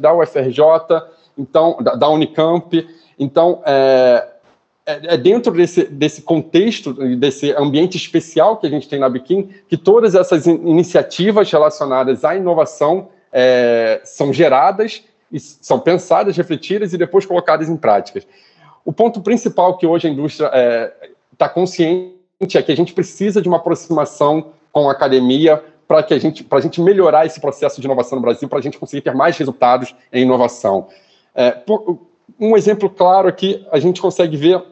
da 0.00 0.14
UFRJ, 0.14 0.62
então, 1.36 1.76
da, 1.82 1.94
da 1.94 2.08
Unicamp. 2.08 2.88
Então, 3.18 3.60
é, 3.66 4.26
é, 4.86 5.14
é, 5.14 5.16
dentro 5.16 5.52
desse, 5.52 5.84
desse 5.84 6.22
contexto, 6.22 6.94
desse 7.16 7.52
ambiente 7.52 7.96
especial 7.96 8.56
que 8.56 8.66
a 8.66 8.70
gente 8.70 8.88
tem 8.88 8.98
na 8.98 9.08
Biquim, 9.08 9.50
que 9.68 9.76
todas 9.76 10.14
essas 10.14 10.46
in 10.46 10.54
iniciativas 10.66 11.50
relacionadas 11.50 12.24
à 12.24 12.34
inovação 12.34 13.08
é, 13.32 14.00
são 14.04 14.32
geradas, 14.32 15.02
e 15.32 15.38
são 15.38 15.78
pensadas, 15.78 16.36
refletidas 16.36 16.92
e 16.92 16.98
depois 16.98 17.24
colocadas 17.24 17.68
em 17.68 17.76
práticas. 17.76 18.26
O 18.84 18.92
ponto 18.92 19.20
principal 19.20 19.78
que 19.78 19.86
hoje 19.86 20.08
a 20.08 20.10
indústria 20.10 20.46
está 20.46 20.58
é, 20.58 20.92
tá 21.38 21.48
consciente 21.48 22.19
é 22.40 22.62
que 22.62 22.72
a 22.72 22.76
gente 22.76 22.94
precisa 22.94 23.42
de 23.42 23.48
uma 23.48 23.58
aproximação 23.58 24.52
com 24.72 24.88
a 24.88 24.92
academia 24.92 25.62
para 25.86 26.02
que 26.02 26.14
a 26.14 26.18
gente, 26.18 26.42
para 26.42 26.58
a 26.58 26.60
gente 26.62 26.80
melhorar 26.80 27.26
esse 27.26 27.40
processo 27.40 27.80
de 27.80 27.86
inovação 27.86 28.16
no 28.16 28.22
Brasil, 28.22 28.48
para 28.48 28.60
a 28.60 28.62
gente 28.62 28.78
conseguir 28.78 29.02
ter 29.02 29.14
mais 29.14 29.36
resultados 29.36 29.94
em 30.12 30.22
inovação. 30.22 30.88
É, 31.34 31.58
um 32.38 32.56
exemplo 32.56 32.88
claro 32.88 33.28
aqui, 33.28 33.66
a 33.70 33.78
gente 33.78 34.00
consegue 34.00 34.36
ver 34.36 34.62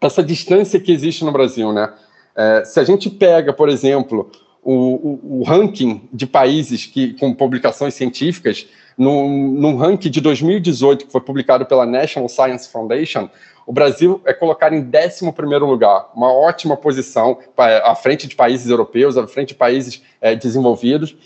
essa 0.00 0.22
distância 0.22 0.80
que 0.80 0.90
existe 0.90 1.24
no 1.24 1.32
Brasil, 1.32 1.72
né? 1.72 1.92
É, 2.34 2.64
se 2.64 2.80
a 2.80 2.84
gente 2.84 3.10
pega, 3.10 3.52
por 3.52 3.68
exemplo, 3.68 4.30
o, 4.62 4.72
o, 4.72 5.40
o, 5.40 5.42
ranking 5.42 6.08
de 6.12 6.26
países 6.26 6.86
que, 6.86 7.12
com 7.14 7.34
publicações 7.34 7.94
científicas, 7.94 8.66
num, 8.96 9.52
num 9.52 9.76
ranking 9.76 10.10
de 10.10 10.20
2018, 10.20 11.06
que 11.06 11.12
foi 11.12 11.20
publicado 11.20 11.66
pela 11.66 11.84
National 11.84 12.28
Science 12.28 12.70
Foundation, 12.70 13.28
o 13.66 13.72
Brasil 13.72 14.20
é 14.24 14.32
colocado 14.32 14.74
em 14.74 14.80
11 14.80 15.32
lugar, 15.60 16.10
uma 16.14 16.32
ótima 16.32 16.76
posição 16.76 17.38
à 17.56 17.94
frente 17.94 18.26
de 18.26 18.34
países 18.34 18.70
europeus, 18.70 19.16
à 19.16 19.26
frente 19.26 19.48
de 19.48 19.54
países 19.54 20.02
é, 20.20 20.34
desenvolvidos. 20.34 21.16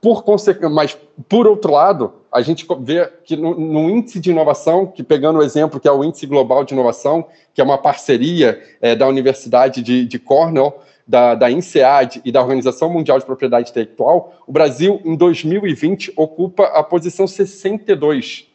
Por 0.00 0.24
mas, 0.68 0.98
por 1.28 1.46
outro 1.46 1.70
lado, 1.70 2.14
a 2.32 2.42
gente 2.42 2.66
vê 2.80 3.08
que 3.24 3.36
no, 3.36 3.54
no, 3.54 3.88
índice 3.88 4.18
de 4.18 4.30
inovação, 4.30 4.84
que 4.84 5.00
pegando 5.02 5.38
o 5.38 5.42
exemplo 5.44 5.78
que 5.78 5.86
é 5.86 5.92
o 5.92 6.02
Índice 6.02 6.26
Global 6.26 6.64
de 6.64 6.74
Inovação, 6.74 7.26
que 7.54 7.60
é 7.60 7.64
uma 7.64 7.78
parceria 7.78 8.60
é, 8.80 8.96
da 8.96 9.06
Universidade 9.06 9.80
de, 9.80 10.04
de 10.04 10.18
Cornell, 10.18 10.80
da, 11.06 11.36
da 11.36 11.50
INSEAD 11.50 12.20
e 12.24 12.32
da 12.32 12.40
Organização 12.40 12.88
Mundial 12.88 13.18
de 13.18 13.24
Propriedade 13.24 13.70
Intelectual, 13.70 14.34
o 14.44 14.52
Brasil, 14.52 15.00
em 15.04 15.14
2020, 15.14 16.14
ocupa 16.16 16.64
a 16.64 16.82
posição 16.82 17.26
62 17.26 18.51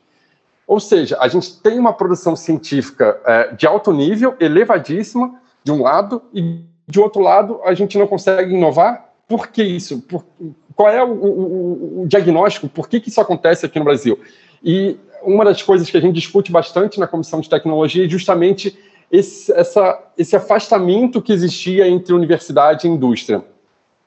ou 0.68 0.82
seja, 0.82 1.18
a 1.22 1.30
gente 1.30 1.62
tem 1.62 1.80
uma 1.80 1.94
produção 1.94 2.36
científica 2.36 3.20
é, 3.26 3.54
de 3.56 3.66
alto 3.66 3.94
nível, 3.94 4.36
elevadíssima, 4.38 5.40
de 5.64 5.72
um 5.72 5.82
lado, 5.82 6.22
e 6.34 6.62
de 6.86 7.00
outro 7.00 7.22
lado, 7.22 7.62
a 7.64 7.74
gente 7.74 7.98
não 7.98 8.06
consegue 8.06 8.54
inovar. 8.54 9.10
Por 9.30 9.48
que 9.48 9.64
isso? 9.64 10.02
Por, 10.02 10.26
qual 10.76 10.90
é 10.92 11.02
o, 11.02 11.10
o, 11.10 12.02
o, 12.02 12.08
diagnóstico? 12.08 12.68
Por 12.68 12.90
que, 12.90 13.00
que 13.00 13.10
isso 13.10 13.22
acontece 13.22 13.66
aqui 13.66 13.80
no 13.80 13.86
Brasil? 13.86 14.20
E 14.62 14.98
uma 15.24 15.46
das 15.46 15.62
coisas 15.64 15.90
que 15.90 15.98
a 15.98 16.02
gente 16.02 16.16
discute 16.16 16.52
bastante 16.52 17.00
na 17.00 17.08
Comissão 17.08 17.40
de 17.40 17.50
Tecnologia 17.50 18.06
é 18.06 18.10
justamente 18.10 18.78
esse, 19.10 19.52
essa, 19.54 20.04
esse 20.18 20.36
afastamento 20.36 21.22
que 21.22 21.32
existia 21.32 21.88
entre 21.88 22.14
universidade 22.14 22.88
e 22.88 22.90
indústria. 22.92 23.44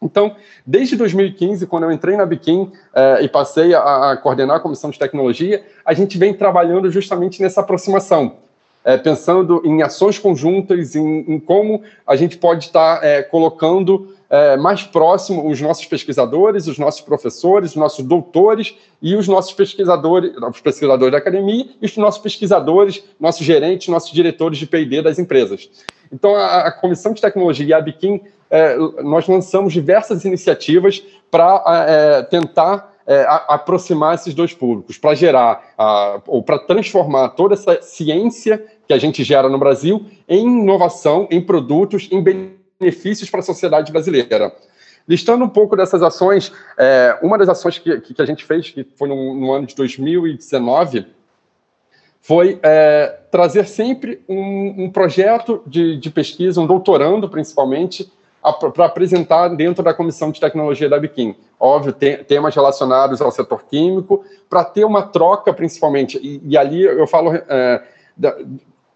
Então, 0.03 0.35
desde 0.67 0.97
2015, 0.97 1.67
quando 1.67 1.85
eu 1.85 1.93
entrei 1.93 2.17
na 2.17 2.25
Biquim 2.25 2.73
eh, 2.95 3.19
e 3.23 3.29
passei 3.29 3.75
a, 3.75 4.13
a, 4.13 4.17
coordenar 4.17 4.57
a 4.57 4.61
comissão 4.61 4.91
de 4.91 4.99
tecnologia, 4.99 5.63
a 5.85 5.93
gente 5.93 6.17
vem 6.17 6.33
trabalhando 6.33 6.91
justamente 6.91 7.43
nessa 7.43 7.61
aproximação, 7.61 8.37
eh, 8.83 8.97
pensando 8.97 9.61
em 9.63 9.83
ações 9.83 10.19
conjuntas, 10.19 10.97
em, 10.97 11.35
em, 11.35 11.39
como 11.39 11.83
a 12.07 12.17
gente 12.17 12.39
pode 12.39 12.65
estar 12.65 13.05
eh, 13.05 13.23
colocando 13.23 14.15
mais 14.61 14.85
próximo 14.85 15.51
os 15.51 15.61
nossos 15.61 15.85
pesquisadores, 15.87 16.69
os 16.69 16.79
nossos 16.79 17.01
professores, 17.01 17.71
os 17.71 17.77
nossos 17.77 18.05
doutores 18.05 18.77
e 19.03 19.17
os 19.17 19.27
nossos 19.27 19.53
pesquisadores, 19.53 20.31
os 20.37 20.61
pesquisadores 20.61 21.11
da 21.11 21.19
academia 21.19 21.67
e 21.83 21.85
os 21.85 21.97
nossos 21.97 22.23
pesquisadores, 22.23 23.03
nossos 23.19 23.45
gerentes, 23.45 23.89
nossos 23.89 24.13
diretores 24.13 24.57
de 24.57 24.69
P&D 24.69 25.03
das 25.03 25.19
empresas. 25.19 25.69
Então, 26.13 26.35
a, 26.35 26.63
a 26.63 26.73
comissão 26.73 27.13
de 27.13 27.21
tecnologia 27.21 27.67
e 27.67 27.73
a 27.73 27.81
Biquim 27.81 28.21
é, 28.51 28.77
nós 29.03 29.29
lançamos 29.29 29.73
diversas 29.73 30.25
iniciativas 30.25 31.03
para 31.31 31.63
é, 31.89 32.23
tentar 32.25 32.93
é, 33.07 33.25
aproximar 33.49 34.15
esses 34.15 34.35
dois 34.35 34.53
públicos, 34.53 34.99
para 34.99 35.15
gerar 35.15 35.73
a, 35.79 36.21
ou 36.27 36.43
para 36.43 36.59
transformar 36.59 37.31
toda 37.31 37.55
essa 37.55 37.81
ciência 37.81 38.65
que 38.87 38.93
a 38.93 38.99
gente 38.99 39.23
gera 39.23 39.49
no 39.49 39.59
Brasil 39.59 40.05
em 40.29 40.47
inovação, 40.47 41.29
em 41.31 41.41
produtos, 41.41 42.09
em 42.11 42.23
benefícios 42.23 43.31
para 43.31 43.41
a 43.41 43.43
sociedade 43.43 43.93
brasileira. 43.93 44.53
Listando 45.09 45.45
um 45.45 45.49
pouco 45.49 45.77
dessas 45.77 46.03
ações, 46.03 46.53
é, 46.79 47.19
uma 47.23 47.39
das 47.39 47.49
ações 47.49 47.79
que, 47.79 48.01
que, 48.01 48.23
a 48.23 48.27
gente 48.27 48.45
fez, 48.45 48.71
que 48.71 48.87
foi 48.97 49.09
no, 49.09 49.35
no 49.35 49.53
ano 49.53 49.67
de 49.67 49.75
2019, 49.75 51.07
foi 52.21 52.59
é, 52.63 53.19
trazer 53.31 53.67
sempre 53.67 54.23
um, 54.29 54.85
um 54.85 54.91
projeto 54.91 55.63
de, 55.67 55.97
de, 55.97 56.11
pesquisa, 56.11 56.61
um 56.61 56.67
doutorando 56.67 57.29
principalmente, 57.29 58.11
para 58.75 58.87
apresentar 58.87 59.49
dentro 59.49 59.83
da 59.83 59.93
comissão 59.93 60.31
de 60.31 60.41
tecnologia 60.41 60.89
da 60.89 60.99
Biquim. 60.99 61.35
Óbvio, 61.59 61.93
tem, 61.93 62.23
temas 62.25 62.55
relacionados 62.55 63.21
ao 63.21 63.31
setor 63.31 63.65
químico, 63.65 64.25
para 64.49 64.65
ter 64.65 64.85
uma 64.85 65.03
troca, 65.03 65.53
principalmente. 65.53 66.19
E, 66.23 66.41
e 66.45 66.57
ali 66.57 66.83
eu 66.83 67.07
falo 67.07 67.35
é, 67.35 67.83
da, 68.17 68.37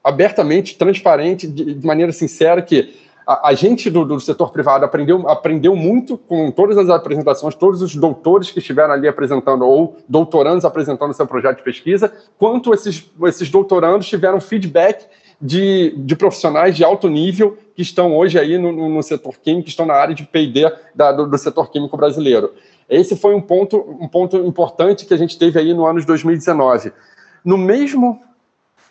abertamente, 0.02 0.76
transparente, 0.76 1.46
de, 1.46 1.74
de, 1.74 1.86
maneira 1.86 2.12
sincera, 2.12 2.60
que 2.60 2.94
a, 3.26 3.48
a 3.48 3.54
gente 3.54 3.90
do, 3.90 4.04
do, 4.04 4.20
setor 4.20 4.50
privado 4.50 4.84
aprendeu, 4.84 5.28
aprendeu 5.28 5.74
muito 5.74 6.16
com 6.16 6.50
todas 6.50 6.76
as 6.76 6.88
apresentações, 6.90 7.54
todos 7.54 7.82
os 7.82 7.94
doutores 7.96 8.50
que 8.50 8.58
estiveram 8.58 8.92
ali 8.92 9.08
apresentando, 9.08 9.64
ou 9.64 9.96
doutorandos 10.08 10.64
apresentando 10.64 11.14
seu 11.14 11.26
projeto 11.26 11.58
de 11.58 11.62
pesquisa, 11.62 12.12
quanto 12.38 12.72
esses, 12.72 13.10
esses 13.24 13.50
doutorandos 13.50 14.06
tiveram 14.06 14.40
feedback 14.40 15.06
de, 15.40 15.94
de 15.96 16.16
profissionais 16.16 16.76
de 16.76 16.84
alto 16.84 17.08
nível 17.08 17.58
que 17.74 17.82
estão 17.82 18.16
hoje 18.16 18.38
aí 18.38 18.56
no, 18.56 18.72
no 18.72 19.02
setor 19.02 19.34
químico, 19.38 19.64
que 19.64 19.70
estão 19.70 19.86
na 19.86 19.94
área 19.94 20.14
de 20.14 20.24
P&D 20.24 20.72
do, 20.94 21.26
do, 21.26 21.38
setor 21.38 21.70
químico 21.70 21.96
brasileiro. 21.96 22.52
Esse 22.88 23.16
foi 23.16 23.34
um 23.34 23.40
ponto, 23.40 23.78
um 24.00 24.08
ponto 24.08 24.36
importante 24.36 25.06
que 25.06 25.14
a 25.14 25.16
gente 25.16 25.38
teve 25.38 25.58
aí 25.58 25.74
no 25.74 25.86
ano 25.86 26.00
de 26.00 26.06
2019. 26.06 26.92
No 27.44 27.58
mesmo 27.58 28.20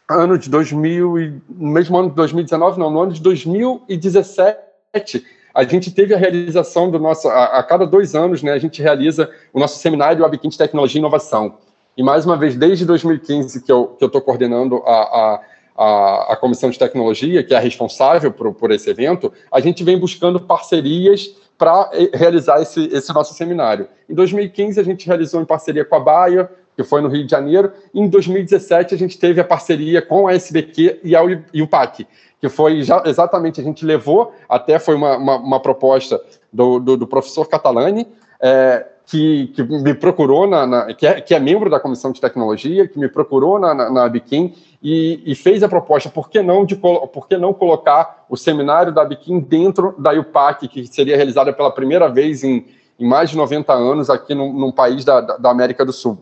ano 0.10 0.38
de 0.38 0.50
2000, 0.50 1.42
no 1.50 1.72
mesmo 1.72 1.98
ano 1.98 2.10
de 2.10 2.16
2019, 2.16 2.80
não, 2.80 2.90
no 2.90 3.02
ano 3.02 3.14
de 3.14 3.22
2017, 3.22 5.26
a 5.54 5.64
gente 5.64 5.92
teve 5.92 6.14
a 6.14 6.18
realização 6.18 6.90
do 6.90 7.00
nosso, 7.00 7.30
a, 7.30 7.60
a 7.60 7.64
cada 7.64 7.86
dois 7.86 8.16
anos, 8.16 8.44
né, 8.44 8.52
a 8.52 8.60
gente 8.60 8.82
realiza 8.82 9.30
o 9.54 9.60
nosso 9.60 9.80
seminário 9.80 10.24
Webkit 10.24 10.58
Tecnologia 10.58 11.00
e 11.00 11.02
Inovação. 11.02 11.58
E 11.96 12.04
mais 12.04 12.26
uma 12.26 12.36
vez, 12.36 12.56
desde 12.56 12.86
2015 12.86 13.64
que 13.64 13.72
eu 13.72 13.96
estou 14.02 14.22
coordenando 14.22 14.78
a, 14.86 15.36
a 15.36 15.42
a, 15.76 16.34
a 16.34 16.36
Comissão 16.36 16.70
de 16.70 16.78
Tecnologia, 16.78 17.44
que 17.44 17.54
é 17.54 17.60
responsável 17.60 18.32
por, 18.32 18.54
por 18.54 18.72
esse 18.72 18.90
evento, 18.90 19.32
a 19.52 19.60
gente 19.60 19.84
vem 19.84 19.98
buscando 19.98 20.40
parcerias 20.40 21.36
para 21.58 21.90
eh, 21.94 22.10
realizar 22.14 22.62
esse, 22.62 22.88
esse 22.92 23.14
nosso 23.14 23.34
seminário. 23.34 23.88
Em 24.10 24.14
2015, 24.14 24.80
a 24.80 24.84
gente 24.84 25.08
realizou 25.08 25.42
em 25.42 25.46
parceria 25.46 25.86
com 25.86 25.96
a 25.96 26.00
Baia, 26.00 26.50
que 26.76 26.84
foi 26.84 27.02
no 27.02 27.08
Rio 27.08 27.26
de 27.26 27.32
Janeiro. 27.32 27.72
Em 27.94 28.08
2017, 28.08 28.96
a 28.96 28.98
gente 28.98 29.18
teve 29.18 29.40
a 29.40 29.44
parceria 29.44 30.02
com 30.02 30.28
a 30.28 30.34
SBQ 30.34 31.02
e, 31.04 31.16
a, 31.16 31.22
e 31.54 31.62
o 31.62 31.68
PAC, 31.68 32.08
que 32.40 32.50
foi 32.50 32.84
já, 32.84 33.02
exatamente, 33.06 33.62
a 33.62 33.64
gente 33.64 33.86
levou, 33.86 34.34
até 34.50 34.80
foi 34.80 34.96
uma, 34.96 35.18
uma, 35.18 35.38
uma 35.38 35.60
proposta 35.60 36.22
do, 36.52 36.80
do, 36.80 36.98
do, 36.98 37.08
professor 37.08 37.48
Catalani, 37.48 38.08
é, 38.42 38.86
que, 39.06 39.48
que, 39.48 39.64
me 39.64 39.94
procurou, 39.94 40.48
na, 40.48 40.66
na 40.66 40.94
que, 40.94 41.06
é, 41.06 41.22
que, 41.22 41.34
é, 41.34 41.40
membro 41.40 41.70
da 41.70 41.80
Comissão 41.80 42.12
de 42.12 42.22
Tecnologia, 42.22 42.88
que 42.88 42.98
me 42.98 43.08
procurou 43.08 43.60
na, 43.60 43.74
na, 43.74 43.90
na 43.90 44.10
Biquim 44.10 44.54
e, 44.82 45.22
e, 45.26 45.36
fez 45.36 45.64
a 45.64 45.70
proposta, 45.70 46.10
por 46.10 46.30
que, 46.30 46.42
não 46.42 46.66
de, 46.66 46.76
por 46.76 47.28
que 47.28 47.38
não 47.38 47.54
colocar 47.54 48.26
o 48.30 48.36
seminário 48.36 48.94
da 48.94 49.06
Biquim 49.06 49.40
dentro 49.40 49.96
da 49.98 50.12
UPAC, 50.12 50.68
que 50.68 50.86
seria 50.88 51.16
realizada 51.16 51.54
pela 51.54 51.72
primeira 51.72 52.10
vez 52.10 52.44
em, 52.44 52.66
em 53.00 53.08
mais 53.08 53.30
de 53.30 53.38
90 53.38 53.74
anos 53.74 54.10
aqui 54.10 54.34
num, 54.34 54.54
num 54.54 54.72
país 54.72 55.04
da, 55.04 55.22
da, 55.22 55.50
América 55.50 55.86
do 55.86 55.94
Sul. 55.94 56.18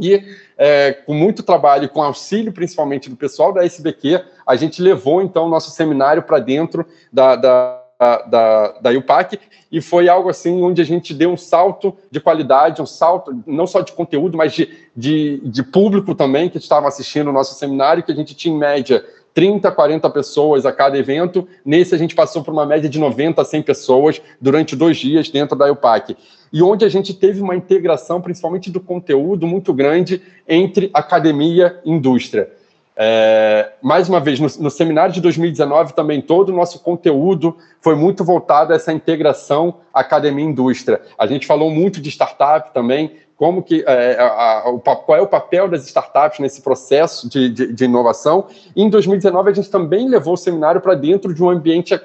E 0.00 0.24
é, 0.56 0.92
com 0.92 1.14
muito 1.14 1.42
trabalho, 1.42 1.88
com 1.88 2.02
auxílio 2.02 2.52
principalmente 2.52 3.08
do 3.08 3.16
pessoal 3.16 3.52
da 3.52 3.64
SBQ, 3.64 4.22
a 4.46 4.56
gente 4.56 4.82
levou 4.82 5.22
então 5.22 5.46
o 5.46 5.50
nosso 5.50 5.70
seminário 5.70 6.22
para 6.22 6.38
dentro 6.38 6.86
da, 7.12 7.36
da 7.36 7.80
da, 8.26 8.72
da 8.80 8.90
UPAC, 8.90 9.38
e 9.70 9.78
foi 9.82 10.08
algo 10.08 10.30
assim 10.30 10.62
onde 10.62 10.80
a 10.80 10.84
gente 10.84 11.12
deu 11.12 11.30
um 11.30 11.36
salto 11.36 11.94
de 12.10 12.18
qualidade, 12.18 12.80
um 12.80 12.86
salto 12.86 13.42
não 13.46 13.66
só 13.66 13.82
de 13.82 13.92
conteúdo, 13.92 14.38
mas 14.38 14.54
de, 14.54 14.70
de, 14.96 15.38
de 15.44 15.62
público 15.62 16.14
também 16.14 16.48
que 16.48 16.56
estava 16.56 16.88
assistindo 16.88 17.28
o 17.28 17.32
nosso 17.32 17.54
seminário, 17.58 18.02
que 18.02 18.10
a 18.10 18.14
gente 18.14 18.34
tinha 18.34 18.54
em 18.54 18.58
média 18.58 19.04
30, 19.34 19.70
40 19.70 20.10
pessoas 20.10 20.66
a 20.66 20.72
cada 20.72 20.98
evento. 20.98 21.46
Nesse, 21.64 21.94
a 21.94 21.98
gente 21.98 22.14
passou 22.14 22.42
por 22.42 22.52
uma 22.52 22.66
média 22.66 22.88
de 22.88 22.98
90 22.98 23.40
a 23.40 23.44
100 23.44 23.62
pessoas 23.62 24.22
durante 24.40 24.74
dois 24.74 24.96
dias 24.96 25.28
dentro 25.28 25.56
da 25.56 25.70
UPAC. 25.70 26.16
E 26.52 26.62
onde 26.62 26.84
a 26.84 26.88
gente 26.88 27.14
teve 27.14 27.40
uma 27.40 27.54
integração, 27.54 28.20
principalmente 28.20 28.70
do 28.70 28.80
conteúdo, 28.80 29.46
muito 29.46 29.72
grande 29.72 30.20
entre 30.48 30.90
academia 30.92 31.78
e 31.84 31.90
indústria. 31.90 32.50
É, 32.96 33.59
mais 33.82 34.08
uma 34.08 34.20
vez, 34.20 34.38
no, 34.38 34.48
no, 34.62 34.70
seminário 34.70 35.12
de 35.12 35.20
2019 35.20 35.94
também 35.94 36.20
todo 36.20 36.50
o 36.50 36.56
nosso 36.56 36.80
conteúdo 36.80 37.56
foi 37.80 37.94
muito 37.94 38.24
voltado 38.24 38.72
a 38.72 38.76
essa 38.76 38.92
integração 38.92 39.76
academia-indústria. 39.92 41.00
A 41.18 41.26
gente 41.26 41.46
falou 41.46 41.70
muito 41.70 42.00
de 42.00 42.10
startup 42.10 42.72
também, 42.72 43.16
como 43.36 43.62
que 43.62 43.82
é, 43.86 44.20
a, 44.20 44.26
a, 44.26 44.70
o, 44.70 44.80
qual 44.80 45.16
é 45.16 45.22
o 45.22 45.26
papel 45.26 45.66
das 45.66 45.86
startups 45.86 46.40
nesse 46.40 46.60
processo 46.60 47.28
de, 47.28 47.48
de, 47.48 47.72
de, 47.72 47.84
inovação. 47.84 48.46
E 48.76 48.82
em 48.82 48.90
2019 48.90 49.50
a 49.50 49.54
gente 49.54 49.70
também 49.70 50.08
levou 50.08 50.34
o 50.34 50.36
seminário 50.36 50.80
para 50.80 50.94
dentro 50.94 51.32
de 51.32 51.42
um 51.42 51.48
ambiente 51.48 51.98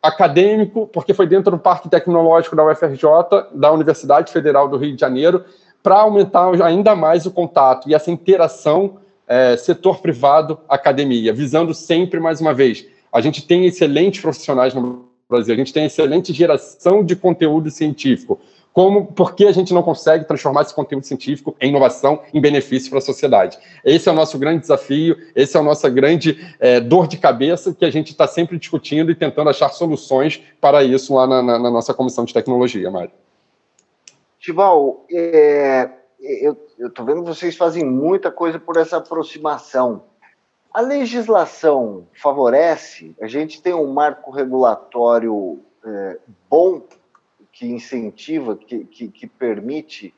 acadêmico, 0.00 0.88
porque 0.92 1.12
foi 1.12 1.26
dentro 1.26 1.50
do 1.50 1.58
Parque 1.58 1.88
Tecnológico 1.88 2.54
da 2.54 2.64
UFRJ, 2.64 3.02
da 3.52 3.72
Universidade 3.72 4.32
Federal 4.32 4.68
do 4.68 4.76
Rio 4.76 4.94
de 4.94 5.00
Janeiro, 5.00 5.44
para 5.82 6.00
aumentar 6.00 6.48
ainda 6.62 6.94
mais 6.94 7.26
o 7.26 7.30
contato 7.30 7.88
e 7.88 7.94
essa 7.94 8.10
interação 8.10 8.98
é, 9.30 9.56
setor 9.56 10.00
privado, 10.00 10.58
academia, 10.68 11.32
visando 11.32 11.72
sempre, 11.72 12.18
mais 12.18 12.40
uma 12.40 12.52
vez, 12.52 12.84
a 13.12 13.20
gente 13.20 13.46
tem 13.46 13.64
excelentes 13.64 14.20
profissionais 14.20 14.74
no 14.74 15.08
Brasil, 15.28 15.54
a 15.54 15.56
gente 15.56 15.72
tem 15.72 15.84
excelente 15.84 16.32
geração 16.32 17.04
de 17.04 17.14
conteúdo 17.14 17.70
científico. 17.70 18.40
Como, 18.72 19.06
por 19.06 19.36
que 19.36 19.46
a 19.46 19.52
gente 19.52 19.72
não 19.72 19.84
consegue 19.84 20.24
transformar 20.24 20.62
esse 20.62 20.74
conteúdo 20.74 21.06
científico 21.06 21.56
em 21.60 21.68
inovação, 21.68 22.22
em 22.34 22.40
benefício 22.40 22.90
para 22.90 22.98
a 22.98 23.02
sociedade? 23.02 23.56
Esse 23.84 24.08
é 24.08 24.12
o 24.12 24.14
nosso 24.14 24.36
grande 24.36 24.62
desafio, 24.62 25.16
esse 25.34 25.56
é 25.56 25.60
a 25.60 25.62
nossa 25.62 25.88
grande 25.88 26.44
é, 26.58 26.80
dor 26.80 27.06
de 27.06 27.16
cabeça 27.16 27.72
que 27.72 27.84
a 27.84 27.90
gente 27.90 28.10
está 28.10 28.26
sempre 28.26 28.58
discutindo 28.58 29.12
e 29.12 29.14
tentando 29.14 29.50
achar 29.50 29.68
soluções 29.68 30.42
para 30.60 30.82
isso 30.82 31.14
lá 31.14 31.26
na, 31.28 31.40
na, 31.40 31.58
na 31.58 31.70
nossa 31.70 31.94
comissão 31.94 32.24
de 32.24 32.34
tecnologia, 32.34 32.90
Mário. 32.90 33.12
Tival, 34.40 35.04
é, 35.12 35.88
eu 36.20 36.56
estou 36.88 37.04
vendo 37.04 37.22
que 37.22 37.28
vocês 37.28 37.56
fazem 37.56 37.84
muita 37.84 38.30
coisa 38.30 38.58
por 38.58 38.76
essa 38.76 38.96
aproximação. 38.96 40.04
A 40.72 40.80
legislação 40.80 42.06
favorece? 42.14 43.14
A 43.20 43.26
gente 43.26 43.60
tem 43.60 43.74
um 43.74 43.92
marco 43.92 44.30
regulatório 44.30 45.60
é, 45.84 46.18
bom 46.48 46.82
que 47.52 47.66
incentiva, 47.66 48.56
que, 48.56 48.84
que, 48.84 49.08
que 49.08 49.26
permite 49.26 50.14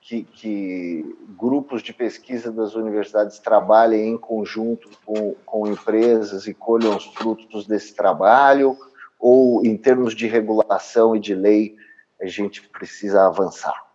que, 0.00 0.22
que, 0.22 1.16
grupos 1.38 1.82
de 1.82 1.92
pesquisa 1.92 2.50
das 2.50 2.74
universidades 2.74 3.38
trabalhem 3.38 4.08
em 4.08 4.16
conjunto 4.16 4.88
com, 5.04 5.34
com 5.44 5.66
empresas 5.66 6.46
e 6.46 6.54
colham 6.54 6.96
os 6.96 7.04
frutos 7.06 7.66
desse 7.66 7.94
trabalho? 7.94 8.76
Ou, 9.18 9.64
em 9.66 9.76
termos 9.76 10.14
de 10.14 10.26
regulação 10.26 11.14
e 11.14 11.20
de 11.20 11.34
lei, 11.34 11.76
a 12.20 12.26
gente 12.26 12.66
precisa 12.68 13.26
avançar? 13.26 13.89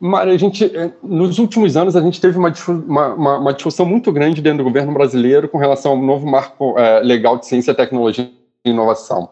Mário, 0.00 0.32
a 0.32 0.36
gente, 0.36 0.64
eh, 0.64 0.90
nos 1.02 1.38
últimos 1.38 1.76
anos, 1.76 1.96
a 1.96 2.00
gente 2.00 2.20
teve 2.20 2.38
uma, 2.38 2.52
uma, 2.66 3.38
uma, 3.38 3.52
discussão 3.52 3.86
muito 3.86 4.10
grande 4.12 4.40
dentro 4.42 4.58
do 4.58 4.64
governo 4.64 4.92
brasileiro 4.92 5.48
com 5.48 5.58
relação 5.58 5.92
ao 5.92 5.98
novo 5.98 6.26
marco 6.26 6.78
é, 6.78 7.00
legal 7.00 7.38
de 7.38 7.46
ciência, 7.46 7.74
tecnologia 7.74 8.30
e 8.64 8.70
inovação. 8.70 9.30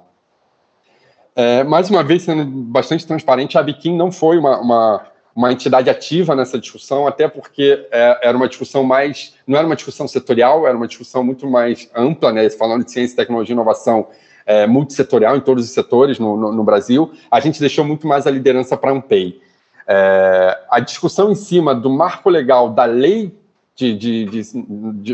É, 1.35 1.65
mais 1.65 1.89
uma 1.91 2.03
vez, 2.03 2.23
sendo 2.23 2.45
bastante 2.45 3.07
transparente, 3.07 3.57
a 3.57 3.63
Biquim 3.63 3.97
não 3.97 4.13
foi 4.13 4.39
uma, 4.39 4.61
uma, 4.61 5.07
uma, 5.35 5.53
entidade 5.53 5.89
ativa 5.89 6.35
nessa 6.35 6.59
discussão, 6.59 7.07
até 7.07 7.27
porque 7.27 7.87
é, 7.91 8.29
era 8.29 8.37
uma 8.37 8.49
discussão 8.49 8.85
mais. 8.85 9.35
não 9.47 9.57
era 9.57 9.67
uma 9.67 9.77
discussão 9.77 10.07
setorial, 10.07 10.67
era 10.67 10.77
uma 10.77 10.87
discussão 10.87 11.25
muito 11.25 11.47
mais 11.49 11.91
ampla, 11.95 12.33
né, 12.33 12.51
falando 12.51 12.85
de 12.85 12.93
ciência, 12.93 13.17
tecnologia 13.17 13.55
e 13.55 13.57
inovação 13.57 14.09
é, 14.45 14.67
multissetorial 14.67 15.37
em 15.37 15.41
todos 15.41 15.65
os 15.65 15.71
setores 15.71 16.19
no, 16.19 16.37
no, 16.37 16.53
no 16.53 16.65
Brasil. 16.65 17.11
A 17.31 17.41
gente 17.41 17.59
deixou 17.61 17.85
muito 17.85 18.07
mais 18.07 18.27
a 18.27 18.31
liderança 18.31 18.77
para 18.77 18.91
a 18.91 18.95
AMPEI. 18.95 19.41
É, 19.87 20.59
a 20.71 20.81
discussão 20.81 21.33
em 21.33 21.35
cima 21.35 21.75
do 21.75 21.91
marco 21.91 22.31
legal 22.31 22.71
da 22.71 22.85
lei 22.85 23.35
de, 23.75 23.97
de, 23.97 24.25
de, 24.27 24.43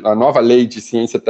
de 0.01 0.07
a 0.07 0.15
nova 0.15 0.41
lei 0.41 0.66
de 0.66 0.81
ciência, 0.81 1.23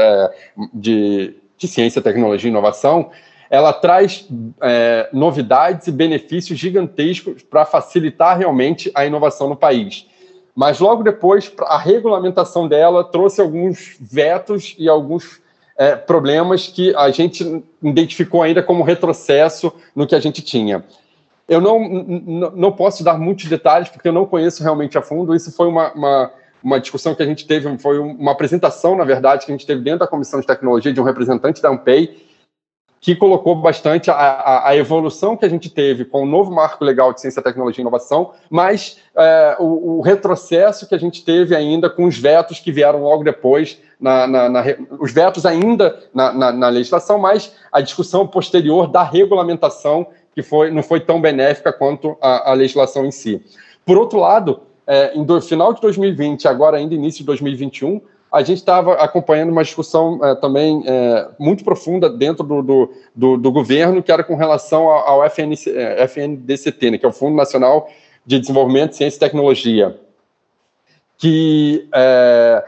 de, 0.72 1.34
ciência, 1.58 2.02
tecnologia 2.02 2.48
e 2.48 2.50
inovação, 2.50 3.10
ela 3.50 3.72
traz 3.72 4.26
é, 4.60 5.08
novidades 5.12 5.86
e 5.86 5.92
benefícios 5.92 6.58
gigantescos 6.58 7.42
para 7.42 7.64
facilitar 7.64 8.36
realmente 8.36 8.90
a 8.94 9.06
inovação 9.06 9.48
no 9.48 9.56
país. 9.56 10.06
Mas 10.54 10.80
logo 10.80 11.02
depois, 11.02 11.52
a 11.62 11.78
regulamentação 11.78 12.66
dela 12.66 13.04
trouxe 13.04 13.40
alguns 13.40 13.96
vetos 14.00 14.74
e 14.78 14.88
alguns 14.88 15.40
é, 15.76 15.94
problemas 15.94 16.66
que 16.66 16.94
a 16.96 17.10
gente 17.10 17.62
identificou 17.80 18.42
ainda 18.42 18.62
como 18.62 18.82
retrocesso 18.82 19.72
no 19.94 20.06
que 20.06 20.16
a 20.16 20.20
gente 20.20 20.42
tinha. 20.42 20.84
Eu 21.48 21.60
não, 21.60 21.88
não 22.54 22.72
posso 22.72 23.02
dar 23.02 23.18
muitos 23.18 23.46
detalhes, 23.46 23.88
porque 23.88 24.08
eu 24.08 24.12
não 24.12 24.26
conheço 24.26 24.62
realmente 24.62 24.98
a 24.98 25.02
fundo. 25.02 25.34
Isso 25.34 25.50
foi 25.50 25.66
uma, 25.66 25.90
uma, 25.94 26.30
uma, 26.62 26.78
discussão 26.78 27.14
que 27.14 27.22
a 27.22 27.26
gente 27.26 27.46
teve, 27.46 27.78
foi 27.78 27.98
uma 27.98 28.32
apresentação, 28.32 28.94
na 28.94 29.04
verdade, 29.04 29.46
que 29.46 29.50
a 29.50 29.56
gente 29.56 29.66
teve 29.66 29.80
dentro 29.80 30.00
da 30.00 30.06
Comissão 30.06 30.40
de 30.40 30.46
Tecnologia 30.46 30.92
de 30.92 31.00
um 31.00 31.04
representante 31.04 31.62
da 31.62 31.70
Ampei, 31.70 32.27
que 33.00 33.14
colocou 33.14 33.54
bastante 33.54 34.10
a, 34.10 34.14
a, 34.14 34.68
a, 34.70 34.76
evolução 34.76 35.36
que 35.36 35.44
a 35.44 35.48
gente 35.48 35.70
teve 35.70 36.04
com 36.04 36.22
o 36.22 36.26
novo 36.26 36.50
marco 36.50 36.84
legal 36.84 37.12
de 37.12 37.20
ciência, 37.20 37.40
tecnologia 37.40 37.80
e 37.80 37.82
inovação, 37.82 38.32
mas 38.50 38.98
é, 39.16 39.56
o, 39.58 39.98
o, 39.98 40.00
retrocesso 40.00 40.88
que 40.88 40.94
a 40.94 40.98
gente 40.98 41.24
teve 41.24 41.54
ainda 41.54 41.88
com 41.88 42.04
os 42.04 42.18
vetos 42.18 42.58
que 42.58 42.72
vieram 42.72 43.02
logo 43.02 43.22
depois, 43.22 43.80
na, 44.00 44.26
na, 44.26 44.48
na, 44.48 44.64
os 44.98 45.12
vetos 45.12 45.46
ainda 45.46 45.98
na, 46.12 46.68
legislação, 46.68 47.18
mas 47.18 47.54
a 47.70 47.80
discussão 47.80 48.26
posterior 48.26 48.88
da 48.88 49.02
regulamentação 49.02 50.06
que 50.34 50.42
foi, 50.42 50.70
não 50.70 50.82
foi 50.82 51.00
tão 51.00 51.20
benéfica 51.20 51.72
quanto 51.72 52.16
a, 52.20 52.50
a 52.50 52.54
legislação 52.54 53.04
em 53.04 53.10
si. 53.10 53.42
Por 53.84 53.96
outro 53.96 54.18
lado, 54.18 54.60
é, 54.86 55.12
em 55.14 55.24
do, 55.24 55.40
final 55.40 55.72
de 55.72 55.80
2020, 55.80 56.48
agora 56.48 56.78
ainda 56.78 56.94
início 56.94 57.20
de 57.20 57.26
2021, 57.26 58.00
a 58.30 58.42
gente 58.42 58.58
estava 58.58 58.94
acompanhando 58.94 59.50
uma 59.50 59.64
discussão 59.64 60.22
é, 60.22 60.34
também 60.34 60.82
é, 60.86 61.28
muito 61.38 61.64
profunda 61.64 62.10
dentro 62.10 62.44
do, 62.44 62.62
do, 62.62 62.92
do, 63.14 63.36
do, 63.38 63.52
governo, 63.52 64.02
que 64.02 64.12
era 64.12 64.22
com 64.22 64.34
relação 64.34 64.88
ao, 64.88 65.24
FNDCT, 65.24 66.90
né, 66.90 66.98
que 66.98 67.06
é 67.06 67.08
o 67.08 67.12
Fundo 67.12 67.36
Nacional 67.36 67.88
de 68.26 68.38
Desenvolvimento, 68.38 68.94
Ciência 68.94 69.16
e 69.16 69.20
Tecnologia, 69.20 69.98
que 71.16 71.88
é, 71.94 72.64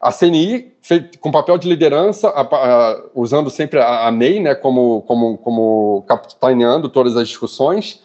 a 0.00 0.12
CNI, 0.12 0.72
com 1.20 1.30
papel 1.30 1.56
de 1.56 1.68
liderança, 1.68 2.28
a, 2.28 2.40
a, 2.42 3.02
usando 3.14 3.48
sempre 3.48 3.78
a, 3.78 4.08
a, 4.08 4.12
MEI 4.12 4.40
né, 4.40 4.54
como, 4.56 5.02
como, 5.02 5.38
como 5.38 6.04
capitaneando 6.08 6.88
todas 6.88 7.16
as 7.16 7.28
discussões, 7.28 8.02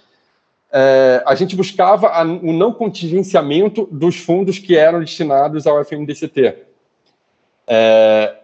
é, 0.72 1.22
a 1.26 1.34
gente 1.36 1.56
buscava 1.56 2.12
o 2.24 2.54
não 2.54 2.72
contingenciamento 2.72 3.90
dos 3.92 4.18
fundos 4.18 4.60
que 4.60 4.78
eram 4.78 5.00
destinados 5.00 5.66
ao 5.68 5.84
FMDCT. 5.84 6.71
É, 7.74 8.36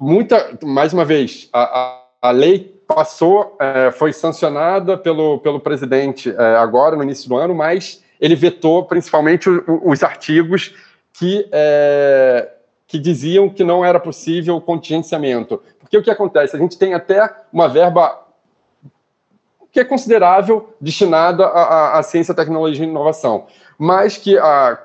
muita, 0.00 0.56
mais 0.62 0.94
uma 0.94 1.04
vez, 1.04 1.50
a, 1.52 2.30
lei 2.30 2.80
passou, 2.86 3.58
é, 3.60 3.90
foi 3.90 4.10
sancionada 4.10 4.96
pelo, 4.96 5.38
pelo 5.40 5.60
presidente 5.60 6.30
é, 6.30 6.56
agora, 6.56 6.96
no 6.96 7.02
início 7.02 7.28
do 7.28 7.36
ano, 7.36 7.54
mas 7.54 8.02
ele 8.18 8.34
vetou 8.34 8.86
principalmente 8.86 9.50
os, 9.50 9.62
os 9.84 10.02
artigos 10.02 10.74
que, 11.12 11.46
é, 11.52 12.48
que 12.86 12.98
diziam 12.98 13.50
que 13.50 13.62
não 13.62 13.84
era 13.84 14.00
possível 14.00 14.58
contingenciamento. 14.62 15.62
Porque 15.78 15.98
o 15.98 16.02
que 16.02 16.10
acontece? 16.10 16.56
A 16.56 16.58
gente 16.58 16.78
tem 16.78 16.94
até 16.94 17.30
uma 17.52 17.68
verba 17.68 18.21
que 19.72 19.80
é 19.80 19.84
considerável 19.84 20.68
destinada 20.78 21.46
à, 21.46 21.98
à 21.98 22.02
ciência, 22.02 22.34
tecnologia 22.34 22.84
e 22.84 22.88
inovação, 22.88 23.46
mas 23.78 24.18
que 24.18 24.36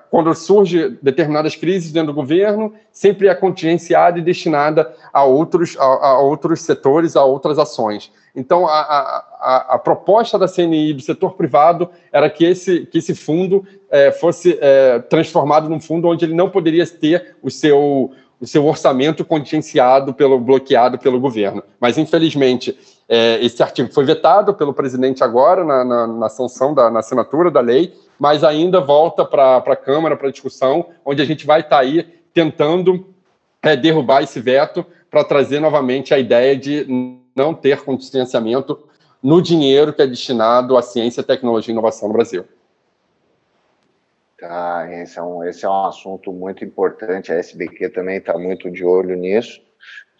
quando 0.10 0.34
surge 0.34 0.98
determinadas 1.02 1.56
crises 1.56 1.92
dentro 1.92 2.14
do 2.14 2.16
governo, 2.16 2.74
sempre 2.92 3.28
é 3.28 3.36
contingenciada 3.36 4.18
e 4.18 4.22
destinada 4.24 4.92
a 5.14 5.24
outros, 5.24 5.78
a, 5.78 5.84
a 5.84 6.20
outros 6.20 6.62
setores, 6.62 7.16
a 7.16 7.24
outras 7.24 7.60
ações. 7.60 8.12
Então, 8.36 8.66
a, 8.68 8.80
a, 8.80 9.76
a, 9.76 9.80
proposta 9.80 10.38
da 10.38 10.48
CNI 10.48 10.94
do 10.94 11.02
setor 11.02 11.34
privado 11.34 11.90
era 12.12 12.30
que 12.30 12.46
esse, 12.46 12.86
que 12.86 13.00
esse 13.00 13.14
fundo 13.14 13.66
é, 13.90 14.12
fosse 14.12 14.58
é, 14.62 15.00
transformado 15.00 15.68
num 15.68 15.80
fundo 15.80 16.08
onde 16.08 16.24
ele 16.24 16.36
não 16.36 16.50
poderia 16.50 16.86
ter 16.86 17.36
o 17.42 17.50
seu, 17.50 18.12
o 18.40 18.46
seu 18.46 18.66
orçamento 18.66 19.26
contingenciado, 19.26 20.14
pelo, 20.14 20.40
bloqueado 20.40 21.00
pelo 21.00 21.20
governo. 21.20 21.64
Mas, 21.80 21.98
infelizmente, 21.98 22.78
é, 23.10 23.44
esse 23.44 23.64
artigo 23.64 23.92
foi 23.94 24.04
vetado 24.04 24.54
pelo 24.54 24.74
presidente 24.74 25.24
agora, 25.24 25.64
na, 25.64 25.84
na, 25.84 26.08
na 26.08 26.30
sanção, 26.30 26.74
da, 26.74 26.90
na 26.90 27.00
assinatura 27.00 27.50
da 27.50 27.62
lei, 27.62 27.94
mas 28.20 28.44
ainda 28.44 28.82
volta 28.82 29.24
para 29.24 29.58
a 29.58 29.76
Câmara 29.76 30.18
para 30.18 30.32
discussão, 30.32 30.90
onde 31.06 31.22
a 31.22 31.26
gente 31.26 31.46
vai 31.46 31.62
estar 31.62 31.78
tá 31.78 31.82
aí 31.82 32.04
tentando 32.34 33.08
é, 33.62 33.76
derrubar 33.76 34.24
esse 34.24 34.40
veto 34.40 34.86
para 35.10 35.24
trazer 35.24 35.60
novamente 35.60 36.14
a 36.14 36.20
ideia 36.20 36.56
de 36.56 37.22
não 37.36 37.54
ter 37.54 37.82
contingenciamento 37.84 38.78
no 39.24 39.42
dinheiro 39.42 39.94
que 39.94 40.02
é 40.02 40.08
destinado 40.08 40.76
à 40.78 40.82
ciência, 40.82 41.24
tecnologia 41.24 41.72
e 41.72 41.74
inovação 41.74 42.08
no 42.08 42.14
Brasil. 42.14 42.46
Tá, 44.40 44.88
esse 44.92 45.18
é 45.18 45.24
um, 45.24 45.44
esse 45.44 45.66
é 45.66 45.70
um 45.70 45.86
assunto 45.86 46.32
muito 46.32 46.64
importante. 46.64 47.32
A 47.32 47.36
SBQ 47.36 47.90
também 47.90 48.18
está 48.18 48.38
muito 48.38 48.70
de 48.70 48.86
olho 48.86 49.16
nisso. 49.16 49.60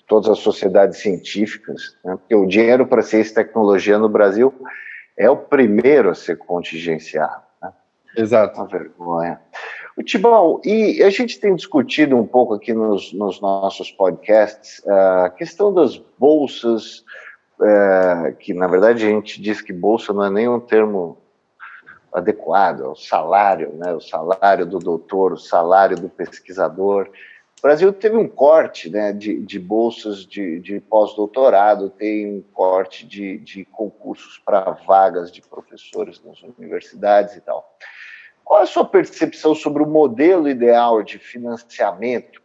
Todas 0.08 0.30
as 0.30 0.40
sociedades 0.40 1.00
científicas, 1.00 1.98
né? 2.04 2.16
porque 2.16 2.34
o 2.34 2.46
dinheiro 2.46 2.88
para 2.88 3.02
ciência 3.02 3.32
e 3.32 3.36
tecnologia 3.36 3.98
no 3.98 4.08
Brasil 4.08 4.54
é 5.18 5.30
o 5.30 5.36
primeiro 5.36 6.10
a 6.10 6.16
ser 6.16 6.38
contingenciado. 6.38 7.44
Né? 7.62 7.74
Exato. 8.16 8.60
Uma 8.60 8.68
vergonha. 8.68 9.42
O 9.98 10.04
Tibão, 10.04 10.62
e 10.64 11.02
a 11.02 11.10
gente 11.10 11.40
tem 11.40 11.56
discutido 11.56 12.16
um 12.16 12.26
pouco 12.26 12.54
aqui 12.54 12.72
nos, 12.72 13.12
nos 13.14 13.42
nossos 13.42 13.90
podcasts 13.90 14.86
a 14.88 15.32
questão 15.32 15.74
das 15.74 15.98
bolsas, 16.20 17.04
é, 17.60 18.36
que 18.40 18.54
na 18.54 18.68
verdade 18.68 19.04
a 19.04 19.10
gente 19.10 19.42
diz 19.42 19.60
que 19.60 19.74
bolsa 19.74 20.14
não 20.14 20.24
é 20.24 20.30
nem 20.30 20.48
um 20.48 20.60
termo 20.60 21.18
adequado, 22.14 22.82
é 22.84 22.88
o 22.88 22.96
salário, 22.96 23.74
né, 23.74 23.94
o 23.94 24.00
salário 24.00 24.66
do 24.66 24.80
doutor, 24.80 25.34
o 25.34 25.38
salário 25.38 25.98
do 25.98 26.10
pesquisador. 26.10 27.10
O 27.60 27.62
Brasil 27.62 27.92
teve 27.92 28.16
um 28.16 28.28
corte 28.28 28.88
né, 28.88 29.12
de, 29.12 29.40
de 29.42 29.58
bolsas 29.58 30.24
de, 30.26 30.60
de 30.60 30.80
pós-doutorado, 30.80 31.90
tem 31.90 32.28
um 32.28 32.42
corte 32.54 33.06
de, 33.06 33.40
de 33.40 33.66
concursos 33.66 34.38
para 34.46 34.72
vagas 34.86 35.32
de 35.32 35.42
professores 35.42 36.22
nas 36.24 36.40
universidades 36.44 37.36
e 37.36 37.42
tal. 37.42 37.68
Qual 38.44 38.62
a 38.62 38.66
sua 38.68 38.86
percepção 38.86 39.56
sobre 39.56 39.82
o 39.82 39.88
modelo 39.88 40.48
ideal 40.48 41.02
de 41.02 41.18
financiamento 41.18 42.42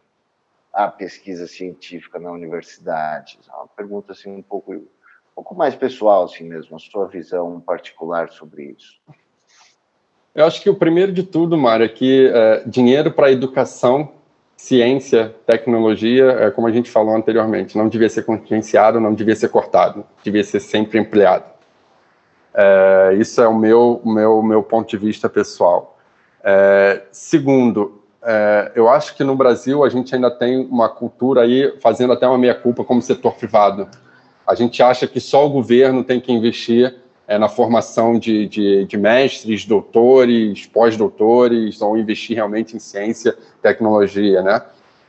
à 0.73 0.87
pesquisa 0.87 1.47
científica 1.47 2.19
na 2.19 2.31
universidade? 2.31 3.37
É 3.47 3.55
uma 3.55 3.67
pergunta 3.67 4.13
assim 4.13 4.31
um 4.31 4.41
pouco, 4.41 4.73
um 4.73 4.87
pouco 5.35 5.53
mais 5.53 5.75
pessoal 5.75 6.23
assim 6.23 6.43
mesmo, 6.43 6.75
a 6.75 6.79
sua 6.79 7.07
visão 7.07 7.61
particular 7.61 8.31
sobre 8.31 8.75
isso. 8.77 8.99
Eu 10.33 10.47
acho 10.47 10.59
que 10.59 10.69
o 10.71 10.75
primeiro 10.75 11.13
de 11.13 11.21
tudo, 11.21 11.55
Mário, 11.55 11.85
é 11.85 11.89
que 11.89 12.27
é, 12.33 12.63
dinheiro 12.65 13.11
para 13.11 13.31
educação, 13.31 14.22
ciência, 14.63 15.35
tecnologia, 15.45 16.31
é, 16.39 16.49
como 16.49 16.67
a 16.67 16.71
gente 16.71 16.89
falou 16.89 17.13
anteriormente, 17.13 17.77
não 17.77 17.89
devia 17.89 18.07
ser 18.07 18.23
contingenciado, 18.23 18.97
não 18.97 19.13
devia 19.13 19.35
ser 19.35 19.49
cortado, 19.49 20.05
devia 20.23 20.41
ser 20.41 20.61
sempre 20.61 20.97
empleado. 20.97 21.43
É, 22.53 23.13
isso 23.19 23.41
é 23.41 23.47
o 23.47 23.53
meu, 23.53 24.01
meu, 24.05 24.41
meu 24.41 24.63
ponto 24.63 24.89
de 24.89 24.95
vista 24.95 25.27
pessoal. 25.27 25.97
É, 26.41 27.01
segundo, 27.11 28.01
é, 28.23 28.71
eu 28.73 28.87
acho 28.87 29.17
que 29.17 29.23
no 29.25 29.35
Brasil 29.35 29.83
a 29.83 29.89
gente 29.89 30.15
ainda 30.15 30.31
tem 30.31 30.65
uma 30.65 30.87
cultura 30.87 31.41
aí, 31.41 31.77
fazendo 31.81 32.13
até 32.13 32.25
uma 32.25 32.37
meia-culpa 32.37 32.85
como 32.85 33.01
setor 33.01 33.33
privado. 33.33 33.89
A 34.47 34.55
gente 34.55 34.81
acha 34.81 35.05
que 35.07 35.19
só 35.19 35.45
o 35.45 35.49
governo 35.49 36.05
tem 36.05 36.21
que 36.21 36.31
investir 36.31 37.02
é, 37.27 37.37
na 37.37 37.47
formação 37.47 38.19
de, 38.19 38.47
de, 38.47 38.85
de 38.85 38.97
mestres, 38.97 39.65
doutores, 39.65 40.65
pós-doutores, 40.65 41.81
ou 41.81 41.97
investir 41.97 42.35
realmente 42.35 42.75
em 42.75 42.79
ciência, 42.79 43.35
tecnologia, 43.61 44.41
né? 44.41 44.61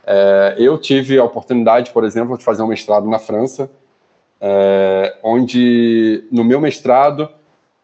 É, 0.07 0.55
eu 0.57 0.77
tive 0.77 1.17
a 1.17 1.23
oportunidade, 1.23 1.91
por 1.91 2.03
exemplo, 2.03 2.37
de 2.37 2.43
fazer 2.43 2.61
um 2.61 2.67
mestrado 2.67 3.07
na 3.09 3.17
França, 3.17 3.69
é, 4.39 5.17
onde 5.23 6.23
no 6.31 6.43
meu 6.43 6.61
mestrado 6.61 7.29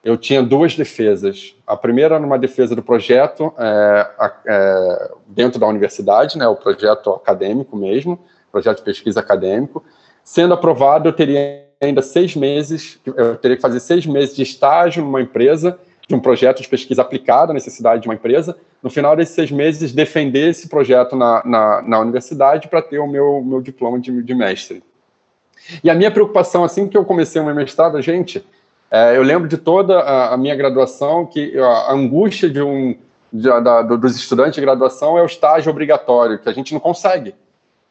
eu 0.04 0.18
tinha 0.18 0.42
duas 0.42 0.76
defesas. 0.76 1.56
A 1.66 1.76
primeira 1.76 2.20
numa 2.20 2.38
defesa 2.38 2.76
do 2.76 2.84
projeto 2.84 3.54
é, 3.58 4.10
é, 4.48 5.12
dentro 5.28 5.60
da 5.60 5.68
universidade, 5.68 6.38
né, 6.38 6.48
o 6.48 6.56
projeto 6.56 7.12
acadêmico 7.12 7.76
mesmo, 7.76 8.20
projeto 8.52 8.78
de 8.78 8.84
pesquisa 8.84 9.20
acadêmico. 9.20 9.84
Sendo 10.24 10.54
aprovado, 10.54 11.10
eu 11.10 11.14
teria 11.14 11.71
ainda 11.82 12.02
seis 12.02 12.36
meses, 12.36 13.00
eu 13.06 13.36
teria 13.36 13.58
que 13.58 13.62
fazer 13.62 13.80
seis 13.80 14.06
meses 14.06 14.36
de 14.36 14.44
estágio 14.44 15.04
numa 15.04 15.22
empresa, 15.22 15.80
de 16.08 16.14
um 16.14 16.20
projeto 16.20 16.62
de 16.62 16.68
pesquisa 16.68 17.02
aplicada 17.02 17.52
à 17.52 17.54
necessidade 17.54 18.02
de 18.02 18.08
uma 18.08 18.14
empresa. 18.14 18.58
No 18.84 18.90
final 18.90 19.16
desses 19.16 19.34
seis 19.34 19.52
meses, 19.52 19.92
defender 19.92 20.50
esse 20.50 20.68
projeto 20.68 21.16
na, 21.16 21.42
na, 21.46 21.82
na 21.82 22.00
universidade 22.00 22.68
para 22.68 22.82
ter 22.82 23.00
o 23.00 23.08
meu, 23.08 23.42
meu 23.44 23.62
diploma 23.62 24.00
de, 24.00 24.22
de, 24.22 24.36
mestre. 24.36 24.84
E 25.84 25.90
a 25.90 25.96
minha 25.96 26.12
preocupação, 26.12 26.64
assim 26.64 26.88
que 26.88 26.98
eu 26.98 27.06
comecei 27.06 27.42
o 27.42 27.46
meu 27.46 27.56
mestrado, 27.56 28.02
gente, 28.02 28.46
é, 28.90 29.16
eu 29.16 29.24
lembro 29.24 29.48
de 29.48 29.58
toda 29.58 30.00
a, 30.00 30.34
a, 30.34 30.38
minha 30.38 30.56
graduação 30.56 31.26
que 31.26 31.58
a 31.58 31.94
angústia 31.94 32.50
de 32.50 32.62
um 32.62 32.96
de, 33.32 33.48
da, 33.62 33.82
dos 33.82 34.16
estudantes 34.18 34.56
de 34.56 34.62
graduação 34.62 35.18
é 35.18 35.22
o 35.22 35.26
estágio 35.26 35.72
obrigatório, 35.72 36.38
que 36.38 36.50
a 36.50 36.54
gente 36.54 36.74
não 36.74 36.82
consegue. 36.82 37.34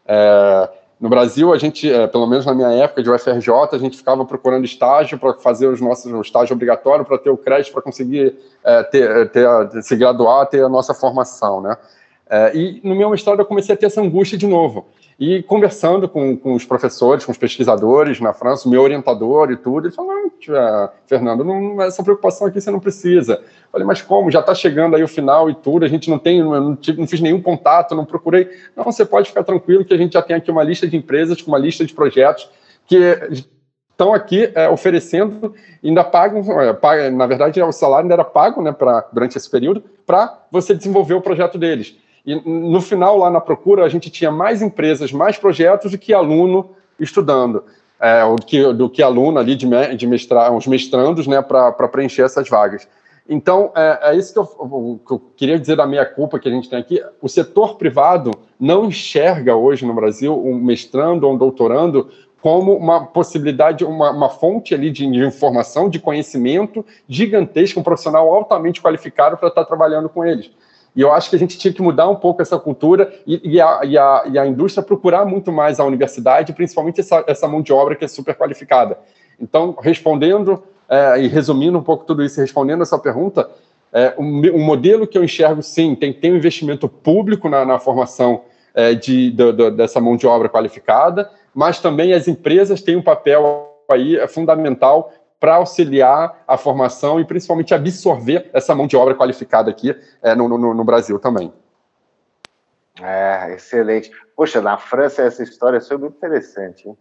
É, 0.06 0.68
no 1.00 1.08
Brasil, 1.08 1.50
a 1.50 1.56
gente, 1.56 1.90
é, 1.90 2.06
pelo 2.06 2.26
menos 2.26 2.44
na 2.44 2.54
minha 2.54 2.70
época 2.72 3.02
de 3.02 3.10
UFRJ, 3.10 3.50
a 3.72 3.78
gente 3.78 3.96
ficava 3.96 4.22
procurando 4.24 4.66
estágio 4.66 5.18
para 5.18 5.32
fazer 5.34 5.66
os 5.66 5.80
nossos 5.80 6.12
o 6.12 6.20
estágio 6.20 6.54
obrigatório 6.54 7.06
para 7.06 7.16
ter 7.16 7.30
o 7.30 7.38
crédito 7.38 7.72
para 7.72 7.80
conseguir 7.80 8.36
é, 8.62 8.82
ter, 8.82 9.10
é, 9.10 9.24
ter, 9.24 9.48
se 9.82 9.96
graduar, 9.96 10.46
ter 10.46 10.62
a 10.62 10.68
nossa 10.68 10.92
formação, 10.92 11.62
né? 11.62 11.74
É, 12.28 12.54
e 12.54 12.80
no 12.84 12.94
meu 12.94 13.08
mestrado 13.08 13.40
eu 13.40 13.46
comecei 13.46 13.74
a 13.74 13.78
ter 13.78 13.86
essa 13.86 14.00
angústia 14.00 14.36
de 14.36 14.46
novo. 14.46 14.88
E 15.20 15.42
conversando 15.42 16.08
com, 16.08 16.34
com 16.34 16.54
os 16.54 16.64
professores, 16.64 17.26
com 17.26 17.30
os 17.30 17.36
pesquisadores 17.36 18.18
na 18.20 18.32
França, 18.32 18.66
o 18.66 18.70
meu 18.70 18.80
orientador 18.80 19.50
e 19.52 19.56
tudo, 19.58 19.86
ele 19.86 19.94
falou, 19.94 20.14
não, 20.14 20.90
Fernando, 21.06 21.44
não, 21.44 21.82
essa 21.82 22.02
preocupação 22.02 22.46
aqui 22.46 22.58
você 22.58 22.70
não 22.70 22.80
precisa. 22.80 23.34
Eu 23.34 23.70
falei, 23.70 23.86
mas 23.86 24.00
como? 24.00 24.30
Já 24.30 24.40
está 24.40 24.54
chegando 24.54 24.96
aí 24.96 25.02
o 25.02 25.08
final 25.08 25.50
e 25.50 25.54
tudo, 25.54 25.84
a 25.84 25.88
gente 25.88 26.08
não 26.08 26.18
tem, 26.18 26.42
não, 26.42 26.70
não, 26.70 27.06
fiz 27.06 27.20
nenhum 27.20 27.42
contato, 27.42 27.94
não 27.94 28.06
procurei. 28.06 28.48
Não, 28.74 28.82
você 28.82 29.04
pode 29.04 29.28
ficar 29.28 29.44
tranquilo 29.44 29.84
que 29.84 29.92
a 29.92 29.98
gente 29.98 30.14
já 30.14 30.22
tem 30.22 30.34
aqui 30.34 30.50
uma 30.50 30.62
lista 30.62 30.88
de 30.88 30.96
empresas, 30.96 31.42
com 31.42 31.50
uma 31.50 31.58
lista 31.58 31.84
de 31.84 31.92
projetos 31.92 32.48
que 32.86 32.96
estão 33.90 34.14
aqui 34.14 34.50
é, 34.54 34.70
oferecendo, 34.70 35.54
ainda 35.84 36.02
pagam, 36.02 36.42
é, 36.62 37.10
na 37.10 37.26
verdade 37.26 37.62
o 37.62 37.72
salário 37.72 38.04
ainda 38.04 38.14
era 38.14 38.24
pago 38.24 38.62
né, 38.62 38.72
pra, 38.72 39.06
durante 39.12 39.36
esse 39.36 39.50
período, 39.50 39.84
para 40.06 40.46
você 40.50 40.74
desenvolver 40.74 41.12
o 41.12 41.20
projeto 41.20 41.58
deles. 41.58 41.94
E 42.24 42.34
no 42.34 42.80
final, 42.80 43.18
lá 43.18 43.30
na 43.30 43.40
procura, 43.40 43.84
a 43.84 43.88
gente 43.88 44.10
tinha 44.10 44.30
mais 44.30 44.62
empresas, 44.62 45.12
mais 45.12 45.38
projetos 45.38 45.92
do 45.92 45.98
que 45.98 46.12
aluno 46.12 46.70
estudando, 46.98 47.64
é, 47.98 48.22
do, 48.24 48.44
que, 48.44 48.72
do 48.72 48.90
que 48.90 49.02
aluno 49.02 49.38
ali 49.38 49.54
de, 49.56 49.66
de 49.96 50.06
mestrar, 50.06 50.54
os 50.54 50.66
mestrandos, 50.66 51.26
né, 51.26 51.40
para 51.40 51.88
preencher 51.88 52.22
essas 52.22 52.48
vagas. 52.48 52.86
Então, 53.28 53.70
é, 53.76 54.10
é 54.10 54.16
isso 54.16 54.32
que 54.32 54.38
eu, 54.40 55.00
que 55.06 55.12
eu, 55.12 55.22
queria 55.36 55.58
dizer 55.58 55.76
da 55.76 55.86
minha 55.86 56.04
culpa 56.04 56.38
que 56.38 56.48
a 56.48 56.50
gente 56.50 56.68
tem 56.68 56.78
aqui. 56.78 57.00
O 57.22 57.28
setor 57.28 57.76
privado 57.76 58.32
não 58.58 58.86
enxerga 58.86 59.54
hoje 59.54 59.86
no 59.86 59.94
Brasil 59.94 60.36
um 60.36 60.56
mestrando 60.56 61.26
ou 61.26 61.34
um 61.34 61.38
doutorando 61.38 62.10
como 62.42 62.74
uma 62.74 63.06
possibilidade, 63.06 63.84
uma, 63.84 64.10
uma 64.10 64.28
fonte 64.28 64.74
ali 64.74 64.90
de, 64.90 65.06
de, 65.08 65.24
informação, 65.24 65.88
de 65.88 65.98
conhecimento 65.98 66.84
gigantesco, 67.08 67.78
um 67.78 67.82
profissional 67.84 68.32
altamente 68.34 68.82
qualificado 68.82 69.36
para 69.36 69.48
estar 69.48 69.64
trabalhando 69.64 70.08
com 70.08 70.24
eles. 70.24 70.50
E 70.94 71.00
eu 71.00 71.12
acho 71.12 71.30
que 71.30 71.36
a 71.36 71.38
gente 71.38 71.56
tinha 71.56 71.72
que 71.72 71.82
mudar 71.82 72.08
um 72.08 72.16
pouco 72.16 72.42
essa 72.42 72.58
cultura 72.58 73.12
e, 73.26 73.54
e, 73.54 73.60
a, 73.60 73.80
e, 73.84 73.96
a, 73.96 74.24
e 74.32 74.38
a, 74.38 74.46
indústria 74.46 74.84
procurar 74.84 75.24
muito 75.24 75.52
mais 75.52 75.78
a 75.78 75.84
universidade, 75.84 76.52
principalmente 76.52 77.00
essa, 77.00 77.24
essa 77.26 77.46
mão 77.46 77.62
de 77.62 77.72
obra 77.72 77.94
que 77.94 78.04
é 78.04 78.08
super 78.08 78.34
qualificada. 78.34 78.98
Então, 79.40 79.76
respondendo 79.80 80.62
é, 80.88 81.22
e 81.22 81.28
resumindo 81.28 81.78
um 81.78 81.82
pouco 81.82 82.04
tudo 82.04 82.24
isso, 82.24 82.40
respondendo 82.40 82.82
essa 82.82 82.98
pergunta, 82.98 83.48
é, 83.92 84.14
um, 84.18 84.40
um, 84.56 84.64
modelo 84.64 85.06
que 85.06 85.16
eu 85.16 85.24
enxergo, 85.24 85.62
sim, 85.62 85.94
tem 85.94 86.12
ter 86.12 86.32
um 86.32 86.36
investimento 86.36 86.88
público 86.88 87.48
na, 87.48 87.64
na 87.64 87.78
formação 87.78 88.42
é, 88.74 88.94
de, 88.94 89.30
de, 89.30 89.52
de, 89.52 89.70
dessa 89.70 90.00
mão 90.00 90.16
de 90.16 90.26
obra 90.26 90.48
qualificada, 90.48 91.30
mas 91.54 91.80
também 91.80 92.12
as 92.12 92.28
empresas 92.28 92.82
têm 92.82 92.96
um 92.96 93.02
papel 93.02 93.68
aí 93.90 94.16
é 94.16 94.28
fundamental 94.28 95.12
para 95.40 95.54
auxiliar 95.54 96.44
a 96.46 96.58
formação 96.58 97.18
e 97.18 97.24
principalmente 97.24 97.72
absorver 97.72 98.50
essa 98.52 98.74
mão 98.74 98.86
de 98.86 98.94
obra 98.94 99.14
qualificada 99.14 99.70
aqui 99.70 99.98
é, 100.22 100.34
no, 100.34 100.46
no, 100.46 100.74
no, 100.74 100.84
Brasil 100.84 101.18
também. 101.18 101.50
É, 103.00 103.54
excelente. 103.54 104.10
Poxa, 104.36 104.60
na 104.60 104.76
França 104.76 105.22
essa 105.22 105.42
história 105.42 105.80
foi 105.80 105.96
muito 105.96 106.18
interessante. 106.18 106.86
Hein? 106.86 106.98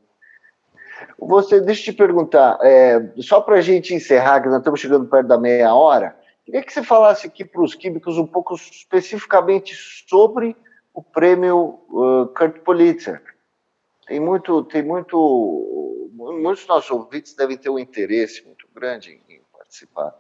Você, 1.19 1.60
deixa 1.60 1.82
eu 1.82 1.93
te 1.93 1.97
perguntar, 1.97 2.58
é, 2.62 3.12
só 3.17 3.41
para 3.41 3.58
a 3.58 3.62
gente 3.62 3.93
encerrar, 3.93 4.41
que 4.41 4.47
nós 4.47 4.60
estamos 4.60 4.80
chegando 4.80 5.06
perto 5.06 5.28
da 5.28 5.38
meia 5.38 5.73
hora, 5.73 6.15
queria 6.45 6.63
que 6.63 6.71
você 6.71 6.82
falasse 6.82 7.28
aqui 7.28 7.43
para 7.43 7.62
os 7.62 7.75
químicos 7.75 8.17
um 8.17 8.25
pouco 8.25 8.56
especificamente 8.56 9.75
sobre 9.75 10.56
o 10.93 11.04
prêmio 11.04 11.80
uh, 11.89 12.28
Kurt 12.28 12.60
Pulitzer. 12.60 13.21
Tem 14.08 14.19
muito, 14.19 14.63
tem 14.63 14.82
muito 14.82 15.88
muitos 16.20 16.68
nossos 16.68 16.92
ouvintes 16.92 17.34
devem 17.34 17.58
ter 17.58 17.70
um 17.70 17.80
interesse 17.80 18.44
muito 18.46 18.68
grande 18.76 19.20
em 19.30 19.40
participar. 19.58 20.14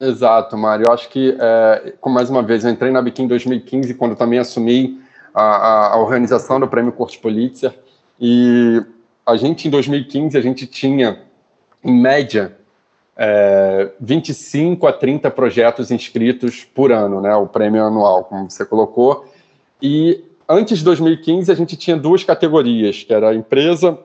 Exato, 0.00 0.56
Mário. 0.56 0.86
Eu 0.86 0.92
acho 0.92 1.08
que, 1.08 1.36
é, 1.38 1.94
mais 2.06 2.30
uma 2.30 2.42
vez, 2.42 2.64
eu 2.64 2.70
entrei 2.70 2.90
na 2.90 3.02
Biquim 3.02 3.24
em 3.24 3.28
2015, 3.28 3.94
quando 3.94 4.14
também 4.14 4.38
assumi 4.38 5.00
a, 5.32 5.94
a, 5.94 5.98
organização 5.98 6.60
do 6.60 6.68
Prêmio 6.68 6.92
Corte 6.92 7.18
Pulitzer, 7.18 7.74
e 8.20 8.82
a 9.26 9.36
gente, 9.36 9.66
em 9.66 9.70
2015, 9.70 10.38
a 10.38 10.40
gente 10.40 10.66
tinha, 10.66 11.22
em 11.82 11.92
média, 11.92 12.56
é, 13.16 13.90
25 14.00 14.86
a 14.86 14.92
30 14.92 15.30
projetos 15.30 15.90
inscritos 15.90 16.64
por 16.64 16.92
ano, 16.92 17.20
né, 17.20 17.34
o 17.34 17.46
prêmio 17.46 17.82
anual, 17.82 18.24
como 18.24 18.50
você 18.50 18.64
colocou, 18.64 19.26
e 19.80 20.24
antes 20.48 20.78
de 20.78 20.84
2015 20.84 21.50
a 21.50 21.54
gente 21.54 21.76
tinha 21.76 21.96
duas 21.96 22.22
categorias, 22.22 23.02
que 23.02 23.12
era 23.12 23.30
a 23.30 23.34
empresa 23.34 23.98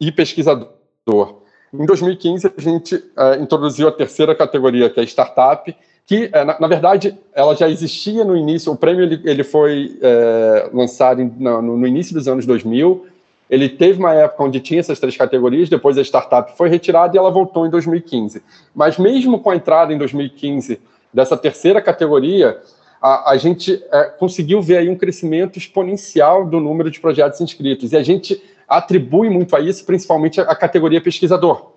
e 0.00 0.12
pesquisador. 0.12 1.46
Em 1.72 1.84
2015, 1.84 2.52
a 2.56 2.60
gente 2.60 3.02
é, 3.16 3.36
introduziu 3.36 3.88
a 3.88 3.92
terceira 3.92 4.34
categoria, 4.34 4.88
que 4.88 5.00
é 5.00 5.02
startup, 5.04 5.74
que, 6.06 6.30
é, 6.32 6.44
na, 6.44 6.58
na, 6.60 6.68
verdade, 6.68 7.18
ela 7.34 7.54
já 7.54 7.68
existia 7.68 8.24
no 8.24 8.36
início. 8.36 8.72
O 8.72 8.76
prêmio 8.76 9.04
ele, 9.04 9.20
ele 9.24 9.42
foi 9.42 9.98
é, 10.00 10.70
lançado 10.72 11.20
em, 11.20 11.32
no, 11.38 11.60
no, 11.60 11.86
início 11.86 12.14
dos 12.14 12.28
anos 12.28 12.46
2000. 12.46 13.06
Ele 13.50 13.68
teve 13.68 13.98
uma 13.98 14.14
época 14.14 14.44
onde 14.44 14.60
tinha 14.60 14.80
essas 14.80 14.98
três 14.98 15.16
categorias, 15.16 15.68
depois 15.68 15.98
a 15.98 16.02
startup 16.02 16.56
foi 16.56 16.68
retirada 16.68 17.16
e 17.16 17.18
ela 17.18 17.30
voltou 17.30 17.66
em 17.66 17.70
2015. 17.70 18.42
Mas 18.74 18.98
mesmo 18.98 19.40
com 19.40 19.50
a 19.50 19.56
entrada 19.56 19.92
em 19.92 19.98
2015 19.98 20.80
dessa 21.12 21.36
terceira 21.36 21.80
categoria, 21.80 22.60
a, 23.00 23.32
a 23.32 23.36
gente 23.36 23.80
conseguiu 24.18 24.60
ver 24.60 24.78
aí 24.78 24.88
um 24.88 24.96
crescimento 24.96 25.58
exponencial 25.58 26.44
do 26.44 26.60
número 26.60 26.90
de 26.90 27.00
projetos 27.00 27.40
inscritos. 27.40 27.92
E 27.92 27.96
a 27.96 28.02
gente 28.02 28.42
atribui 28.68 29.28
muito 29.28 29.54
a 29.54 29.60
isso, 29.60 29.84
principalmente 29.84 30.40
a 30.40 30.54
categoria 30.54 31.00
pesquisador. 31.00 31.72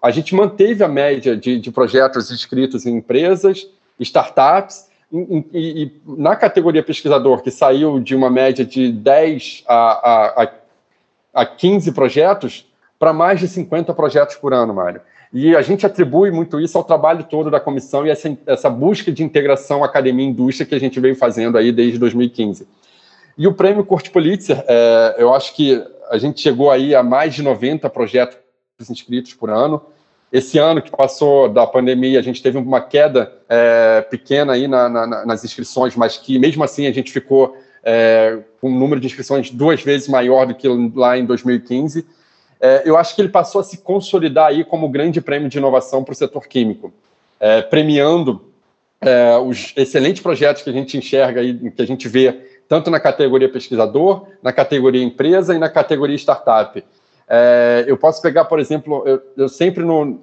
A 0.00 0.10
gente 0.10 0.34
manteve 0.34 0.84
a 0.84 0.88
média 0.88 1.36
de, 1.36 1.58
de 1.58 1.70
projetos 1.72 2.30
inscritos 2.30 2.86
em 2.86 2.96
empresas, 2.96 3.68
startups, 3.98 4.88
e, 5.10 5.44
e, 5.52 5.82
e, 5.82 5.92
na 6.06 6.36
categoria 6.36 6.82
pesquisador, 6.82 7.42
que 7.42 7.50
saiu 7.50 7.98
de 7.98 8.14
uma 8.14 8.30
média 8.30 8.64
de 8.64 8.92
10 8.92 9.64
a, 9.66 10.42
a, 10.42 10.50
a 11.34 11.46
15 11.46 11.92
projetos, 11.92 12.66
para 12.98 13.12
mais 13.12 13.40
de 13.40 13.48
50 13.48 13.94
projetos 13.94 14.36
por 14.36 14.52
ano, 14.52 14.74
Mário. 14.74 15.00
E 15.32 15.54
a 15.54 15.62
gente 15.62 15.84
atribui 15.84 16.30
muito 16.30 16.60
isso 16.60 16.76
ao 16.78 16.84
trabalho 16.84 17.24
todo 17.24 17.50
da 17.50 17.60
comissão 17.60 18.06
e 18.06 18.10
essa, 18.10 18.36
essa 18.46 18.70
busca 18.70 19.12
de 19.12 19.22
integração 19.22 19.84
academia-indústria 19.84 20.66
que 20.66 20.74
a 20.74 20.80
gente 20.80 20.98
veio 20.98 21.14
fazendo 21.14 21.58
aí 21.58 21.70
desde 21.70 21.98
2015. 21.98 22.66
E 23.38 23.46
o 23.46 23.54
prêmio 23.54 23.84
Kurt 23.84 24.10
Pulitzer, 24.10 24.64
é, 24.66 25.14
eu 25.16 25.32
acho 25.32 25.54
que 25.54 25.80
a 26.10 26.18
gente 26.18 26.40
chegou 26.40 26.72
aí 26.72 26.92
a 26.92 27.04
mais 27.04 27.34
de 27.34 27.42
90 27.42 27.88
projetos 27.88 28.36
inscritos 28.90 29.32
por 29.32 29.48
ano. 29.48 29.80
Esse 30.32 30.58
ano 30.58 30.82
que 30.82 30.90
passou 30.90 31.48
da 31.48 31.64
pandemia, 31.64 32.18
a 32.18 32.22
gente 32.22 32.42
teve 32.42 32.58
uma 32.58 32.80
queda 32.80 33.32
é, 33.48 34.04
pequena 34.10 34.54
aí 34.54 34.66
na, 34.66 34.88
na, 34.88 35.24
nas 35.24 35.44
inscrições, 35.44 35.94
mas 35.94 36.16
que 36.16 36.36
mesmo 36.36 36.64
assim 36.64 36.88
a 36.88 36.92
gente 36.92 37.12
ficou 37.12 37.56
é, 37.84 38.40
com 38.60 38.68
um 38.68 38.76
número 38.76 39.00
de 39.00 39.06
inscrições 39.06 39.50
duas 39.52 39.82
vezes 39.82 40.08
maior 40.08 40.44
do 40.44 40.54
que 40.54 40.66
lá 40.96 41.16
em 41.16 41.24
2015. 41.24 42.04
É, 42.60 42.82
eu 42.84 42.96
acho 42.96 43.14
que 43.14 43.22
ele 43.22 43.28
passou 43.28 43.60
a 43.60 43.64
se 43.64 43.78
consolidar 43.78 44.48
aí 44.48 44.64
como 44.64 44.88
grande 44.88 45.20
prêmio 45.20 45.48
de 45.48 45.58
inovação 45.58 46.02
para 46.02 46.12
o 46.12 46.16
setor 46.16 46.48
químico, 46.48 46.92
é, 47.38 47.62
premiando 47.62 48.48
é, 49.00 49.38
os 49.38 49.72
excelentes 49.76 50.20
projetos 50.20 50.62
que 50.62 50.70
a 50.70 50.72
gente 50.72 50.98
enxerga 50.98 51.40
aí, 51.40 51.70
que 51.70 51.80
a 51.80 51.86
gente 51.86 52.08
vê 52.08 52.57
tanto 52.68 52.90
na 52.90 53.00
categoria 53.00 53.48
pesquisador, 53.48 54.26
na 54.42 54.52
categoria 54.52 55.02
empresa 55.02 55.54
e 55.54 55.58
na 55.58 55.70
categoria 55.70 56.16
startup. 56.16 56.84
É, 57.28 57.84
eu 57.86 57.96
posso 57.96 58.20
pegar, 58.20 58.44
por 58.44 58.60
exemplo, 58.60 59.02
eu, 59.06 59.22
eu 59.36 59.48
sempre 59.48 59.82
não, 59.82 60.20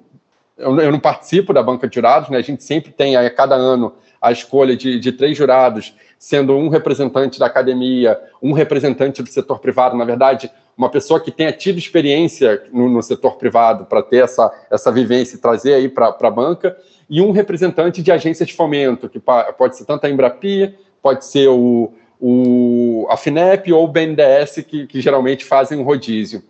eu, 0.56 0.78
eu, 0.80 0.92
não 0.92 1.00
participo 1.00 1.52
da 1.52 1.62
banca 1.62 1.88
de 1.88 1.94
jurados, 1.94 2.30
né? 2.30 2.38
A 2.38 2.42
gente 2.42 2.62
sempre 2.62 2.92
tem 2.92 3.16
a 3.16 3.28
cada 3.30 3.54
ano 3.56 3.94
a 4.20 4.32
escolha 4.32 4.76
de, 4.76 4.98
de, 4.98 5.12
três 5.12 5.36
jurados, 5.36 5.94
sendo 6.18 6.54
um 6.54 6.68
representante 6.68 7.38
da 7.38 7.46
academia, 7.46 8.18
um 8.42 8.52
representante 8.52 9.22
do 9.22 9.28
setor 9.28 9.58
privado, 9.58 9.96
na 9.96 10.04
verdade, 10.04 10.50
uma 10.76 10.88
pessoa 10.88 11.20
que 11.20 11.30
tenha 11.30 11.52
tido 11.52 11.78
experiência 11.78 12.64
no, 12.72 12.88
no 12.88 13.02
setor 13.02 13.36
privado 13.36 13.84
para 13.84 14.02
ter 14.02 14.24
essa, 14.24 14.52
essa 14.70 14.90
vivência 14.90 15.36
e 15.36 15.38
trazer 15.38 15.74
aí 15.74 15.88
para 15.88 16.16
a 16.20 16.30
banca, 16.30 16.76
e 17.08 17.20
um 17.20 17.30
representante 17.30 18.02
de 18.02 18.10
agência 18.10 18.44
de 18.44 18.54
fomento, 18.54 19.08
que 19.08 19.20
pode 19.20 19.76
ser 19.76 19.84
tanto 19.84 20.06
a 20.06 20.10
Embrapi, 20.10 20.74
pode 21.00 21.24
ser 21.24 21.48
o, 21.48 21.92
o, 22.20 23.06
a 23.10 23.16
FINEP 23.16 23.72
ou 23.72 23.84
o 23.84 23.88
BNDES, 23.88 24.64
que, 24.66 24.86
que 24.86 25.00
geralmente 25.00 25.44
fazem 25.44 25.78
um 25.78 25.82
rodízio. 25.82 26.42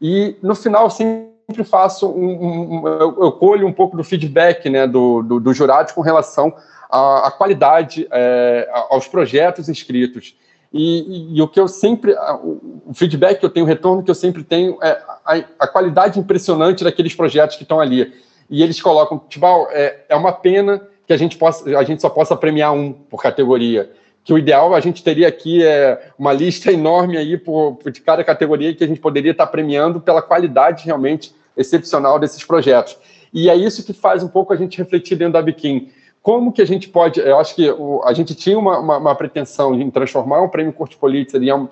E 0.00 0.36
no 0.42 0.54
final, 0.54 0.88
sempre 0.90 1.64
faço 1.64 2.08
um, 2.08 2.82
um, 2.82 2.88
eu, 2.88 3.32
colho 3.32 3.66
um 3.66 3.72
pouco 3.72 3.96
do 3.96 4.04
feedback 4.04 4.68
né, 4.68 4.86
do, 4.86 5.22
do, 5.22 5.40
do 5.40 5.54
jurado 5.54 5.92
com 5.94 6.00
relação 6.00 6.54
à, 6.90 7.28
à 7.28 7.30
qualidade, 7.30 8.06
é, 8.10 8.68
aos 8.90 9.08
projetos 9.08 9.68
inscritos. 9.68 10.36
E, 10.72 11.00
e, 11.00 11.38
e, 11.38 11.42
o 11.42 11.48
que 11.48 11.58
eu 11.58 11.66
sempre, 11.66 12.14
o 12.42 12.92
feedback 12.92 13.40
que 13.40 13.46
eu 13.46 13.50
tenho, 13.50 13.64
o 13.64 13.68
retorno 13.68 14.02
que 14.02 14.10
eu 14.10 14.14
sempre 14.14 14.44
tenho 14.44 14.78
é 14.82 15.00
a, 15.24 15.42
a 15.60 15.66
qualidade 15.66 16.20
impressionante 16.20 16.84
daqueles 16.84 17.14
projetos 17.14 17.56
que 17.56 17.62
estão 17.62 17.80
ali. 17.80 18.12
E 18.50 18.62
eles 18.62 18.80
colocam, 18.80 19.18
tipo, 19.28 19.46
é, 19.70 20.04
é 20.08 20.14
uma 20.14 20.32
pena 20.32 20.82
que 21.06 21.12
a 21.14 21.16
gente, 21.16 21.38
possa, 21.38 21.78
a 21.78 21.82
gente 21.82 22.02
só 22.02 22.10
possa 22.10 22.36
premiar 22.36 22.74
um 22.74 22.92
por 22.92 23.22
categoria 23.22 23.90
que 24.28 24.32
o 24.34 24.36
ideal 24.36 24.74
a 24.74 24.80
gente 24.80 25.02
teria 25.02 25.26
aqui 25.26 25.64
é 25.64 26.10
uma 26.18 26.34
lista 26.34 26.70
enorme 26.70 27.16
aí 27.16 27.38
por, 27.38 27.78
de 27.90 27.98
cada 28.02 28.22
categoria 28.22 28.74
que 28.74 28.84
a 28.84 28.86
gente 28.86 29.00
poderia 29.00 29.30
estar 29.30 29.46
premiando 29.46 30.02
pela 30.02 30.20
qualidade 30.20 30.84
realmente 30.84 31.34
excepcional 31.56 32.18
desses 32.18 32.44
projetos. 32.44 32.98
E 33.32 33.48
é 33.48 33.56
isso 33.56 33.82
que 33.82 33.94
faz 33.94 34.22
um 34.22 34.28
pouco 34.28 34.52
a 34.52 34.56
gente 34.56 34.76
refletir 34.76 35.16
dentro 35.16 35.32
da 35.32 35.40
Biquim. 35.40 35.88
Como 36.20 36.52
que 36.52 36.60
a 36.60 36.66
gente 36.66 36.90
pode... 36.90 37.18
Eu 37.18 37.38
acho 37.38 37.54
que 37.54 37.70
o, 37.70 38.02
a 38.04 38.12
gente 38.12 38.34
tinha 38.34 38.58
uma, 38.58 38.78
uma, 38.78 38.98
uma, 38.98 39.14
pretensão 39.14 39.74
em 39.74 39.90
transformar 39.90 40.42
o 40.42 40.50
prêmio 40.50 40.74
Kurt 40.74 40.96
Pulitzer 40.96 41.42
em, 41.42 41.50
um, 41.50 41.66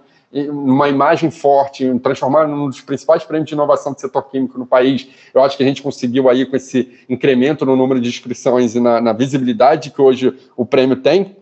uma 0.49 0.89
imagem 0.89 1.31
forte, 1.31 1.85
em 1.85 1.99
transformar 1.99 2.49
num 2.49 2.71
dos 2.71 2.81
principais 2.81 3.23
prêmios 3.23 3.51
de 3.51 3.55
inovação 3.55 3.93
do 3.93 4.01
setor 4.01 4.23
químico 4.31 4.59
no 4.59 4.65
país. 4.65 5.07
Eu 5.35 5.43
acho 5.43 5.59
que 5.59 5.63
a 5.63 5.67
gente 5.67 5.83
conseguiu 5.83 6.27
aí 6.31 6.47
com 6.47 6.57
esse 6.57 6.91
incremento 7.07 7.67
no 7.67 7.77
número 7.77 8.01
de 8.01 8.09
inscrições 8.09 8.75
e 8.75 8.81
na, 8.81 8.99
na 8.99 9.13
visibilidade 9.13 9.91
que 9.91 10.01
hoje 10.01 10.35
o 10.57 10.65
prêmio 10.65 10.97
tem, 10.97 11.36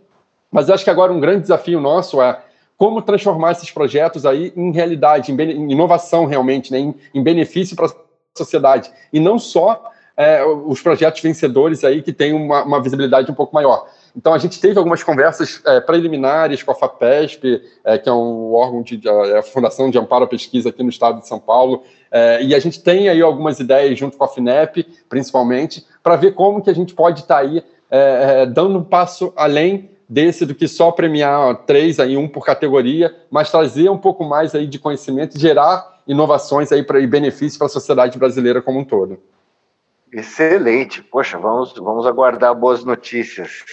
mas 0.54 0.70
acho 0.70 0.84
que 0.84 0.90
agora 0.90 1.12
um 1.12 1.18
grande 1.18 1.42
desafio 1.42 1.80
nosso 1.80 2.22
é 2.22 2.40
como 2.76 3.02
transformar 3.02 3.50
esses 3.50 3.72
projetos 3.72 4.24
aí 4.24 4.52
em 4.54 4.70
realidade, 4.70 5.32
em, 5.32 5.34
em 5.34 5.72
inovação 5.72 6.26
realmente, 6.26 6.70
né, 6.70 6.78
em, 6.78 6.94
em 7.12 7.20
benefício 7.20 7.74
para 7.74 7.86
a 7.86 7.90
sociedade. 8.38 8.88
E 9.12 9.18
não 9.18 9.36
só 9.36 9.90
é, 10.16 10.44
os 10.44 10.80
projetos 10.80 11.20
vencedores 11.20 11.82
aí 11.82 12.02
que 12.02 12.12
têm 12.12 12.32
uma, 12.32 12.62
uma, 12.62 12.80
visibilidade 12.80 13.28
um 13.32 13.34
pouco 13.34 13.52
maior. 13.52 13.88
Então, 14.16 14.32
a 14.32 14.38
gente 14.38 14.60
teve 14.60 14.78
algumas 14.78 15.02
conversas 15.02 15.60
é, 15.66 15.80
preliminares 15.80 16.62
com 16.62 16.70
a 16.70 16.74
FAPESP, 16.76 17.60
é, 17.82 17.98
que 17.98 18.08
é 18.08 18.12
um 18.12 18.54
órgão 18.54 18.80
de, 18.80 18.96
de 18.96 19.08
é 19.08 19.38
a 19.38 19.42
Fundação 19.42 19.90
de 19.90 19.98
Amparo 19.98 20.22
à 20.22 20.28
Pesquisa 20.28 20.68
aqui 20.68 20.84
no 20.84 20.88
estado 20.88 21.18
de 21.18 21.26
São 21.26 21.40
Paulo, 21.40 21.82
é, 22.12 22.40
e 22.44 22.54
a 22.54 22.60
gente 22.60 22.80
tem 22.80 23.08
aí 23.08 23.20
algumas 23.20 23.58
ideias 23.58 23.98
junto 23.98 24.16
com 24.16 24.22
a 24.22 24.28
FINEP, 24.28 24.86
principalmente, 25.08 25.84
para 26.00 26.14
ver 26.14 26.32
como 26.34 26.62
que 26.62 26.70
a 26.70 26.74
gente 26.74 26.94
pode 26.94 27.22
estar 27.22 27.34
tá 27.34 27.40
aí 27.40 27.60
é, 27.90 28.46
dando 28.46 28.78
um 28.78 28.84
passo 28.84 29.32
além 29.34 29.90
desse 30.08 30.44
do 30.44 30.54
que 30.54 30.68
só 30.68 30.90
premiar 30.90 31.54
três 31.66 31.98
aí 31.98 32.16
um 32.16 32.28
por 32.28 32.44
categoria, 32.44 33.14
mas 33.30 33.50
trazer 33.50 33.88
um 33.88 33.98
pouco 33.98 34.24
mais 34.24 34.54
aí 34.54 34.66
de 34.66 34.78
conhecimento, 34.78 35.38
gerar 35.38 36.02
inovações 36.06 36.70
aí 36.70 36.82
para 36.82 37.04
benefício 37.06 37.58
para 37.58 37.66
a 37.66 37.70
sociedade 37.70 38.18
brasileira 38.18 38.60
como 38.60 38.80
um 38.80 38.84
todo. 38.84 39.18
Excelente, 40.12 41.02
poxa, 41.02 41.38
vamos 41.38 41.72
vamos 41.72 42.06
aguardar 42.06 42.54
boas 42.54 42.84
notícias. 42.84 43.64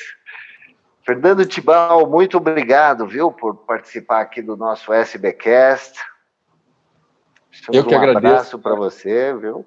Fernando 1.06 1.46
Tibal, 1.46 2.10
muito 2.10 2.38
obrigado, 2.38 3.08
viu, 3.08 3.32
por 3.32 3.56
participar 3.56 4.22
aqui 4.22 4.42
do 4.42 4.56
nosso 4.56 4.94
SBcast. 4.94 6.00
Eu 7.72 7.86
que 7.86 7.94
um 7.94 7.98
agradeço. 7.98 8.26
Um 8.26 8.30
abraço 8.30 8.60
para 8.60 8.76
você, 8.76 9.36
viu? 9.36 9.66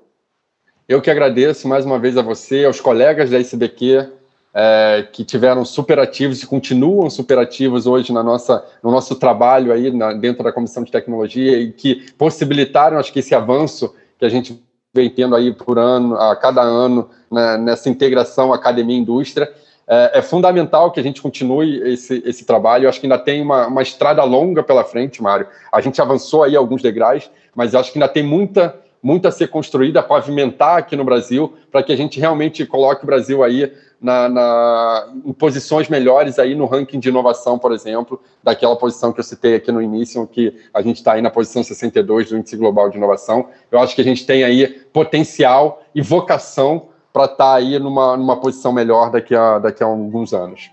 Eu 0.88 1.00
que 1.00 1.11
agradeço 1.11 1.66
mais 1.68 1.85
uma 1.85 1.98
vez 1.98 2.16
a 2.16 2.22
você, 2.22 2.64
aos 2.64 2.81
colegas 2.81 3.31
da 3.31 3.38
SBQ 3.38 4.12
é, 4.55 5.07
que 5.12 5.25
tiveram 5.25 5.64
superativos 5.64 6.43
e 6.43 6.47
continuam 6.47 7.11
superativos 7.11 7.87
hoje 7.87 8.12
na 8.12 8.23
nossa, 8.23 8.64
no 8.83 8.90
nosso 8.90 9.17
trabalho 9.17 9.73
aí 9.73 9.90
na, 9.90 10.12
dentro 10.12 10.45
da 10.45 10.53
Comissão 10.53 10.85
de 10.85 10.93
Tecnologia 10.93 11.59
e 11.59 11.73
que 11.73 12.12
possibilitaram, 12.17 12.99
acho 12.99 13.12
que 13.12 13.19
esse 13.19 13.35
avanço 13.35 13.95
que 14.17 14.25
a 14.25 14.29
gente 14.29 14.62
vem 14.95 15.11
tendo 15.11 15.35
aí 15.35 15.53
por 15.53 15.77
ano, 15.77 16.17
a 16.17 16.37
cada 16.37 16.62
ano, 16.62 17.11
né, 17.29 17.59
nessa 17.59 17.90
integração 17.90 18.53
academia-indústria, 18.53 19.53
é, 19.88 20.19
é, 20.19 20.23
fundamental 20.23 20.93
que 20.93 21.01
a 21.01 21.03
gente 21.03 21.21
continue 21.21 21.77
esse, 21.93 22.23
esse 22.25 22.47
trabalho. 22.47 22.85
Eu 22.85 22.88
acho 22.88 23.01
que 23.01 23.07
ainda 23.07 23.19
tem 23.19 23.43
uma, 23.43 23.67
uma 23.67 23.83
estrada 23.83 24.23
longa 24.23 24.62
pela 24.62 24.85
frente, 24.85 25.21
Mário. 25.21 25.49
A 25.73 25.81
gente 25.81 26.01
avançou 26.01 26.45
aí 26.45 26.55
alguns 26.55 26.81
degraus, 26.81 27.29
mas 27.55 27.75
acho 27.75 27.93
que 27.93 27.99
ainda 27.99 28.09
tem 28.09 28.23
muita 28.23 28.84
muito 29.05 29.29
a 29.29 29.31
ser 29.31 29.49
construída, 29.49 30.03
pavimentar 30.03 30.79
aqui 30.79 30.97
no 30.97 31.05
Brasil, 31.05 31.53
para 31.71 31.83
que 31.83 31.93
a 31.93 31.97
gente 31.97 32.19
realmente 32.19 32.64
coloque 32.64 33.05
o 33.05 33.07
Brasil 33.07 33.45
aí 33.45 33.71
na, 34.01 34.31
na, 34.31 35.12
em 35.27 35.33
posições 35.35 35.90
melhores 35.90 36.38
aí 36.38 36.55
no 36.55 36.64
ranking 36.64 36.99
de 36.99 37.11
inovação, 37.11 37.59
por 37.59 37.71
exemplo, 37.73 38.19
daquela 38.43 38.75
posição 38.77 39.12
que 39.12 39.21
eu 39.21 39.25
citei 39.25 39.57
aqui 39.57 39.71
no 39.71 39.83
início, 39.83 40.27
que 40.27 40.57
a 40.73 40.81
gente 40.81 40.97
está 40.97 41.12
aí 41.12 41.21
na 41.21 41.31
posição 41.31 41.62
62 41.62 42.31
do 42.31 42.38
Índice 42.38 42.57
Global 42.57 42.88
de 42.88 42.97
Inovação. 42.97 43.51
Eu 43.71 43.79
acho 43.79 43.95
que 43.95 44.01
a 44.01 44.05
gente 44.05 44.25
tem 44.25 44.43
aí 44.43 44.69
potencial 44.90 45.83
e 45.95 46.01
vocação 46.01 46.88
para 47.12 47.25
estar 47.25 47.37
tá 47.37 47.55
aí 47.57 47.79
numa, 47.79 48.17
numa 48.17 48.40
posição 48.40 48.73
melhor 48.73 49.11
daqui 49.11 49.35
a, 49.35 49.59
daqui 49.59 49.83
a 49.83 49.87
alguns 49.87 50.33
anos. 50.33 50.71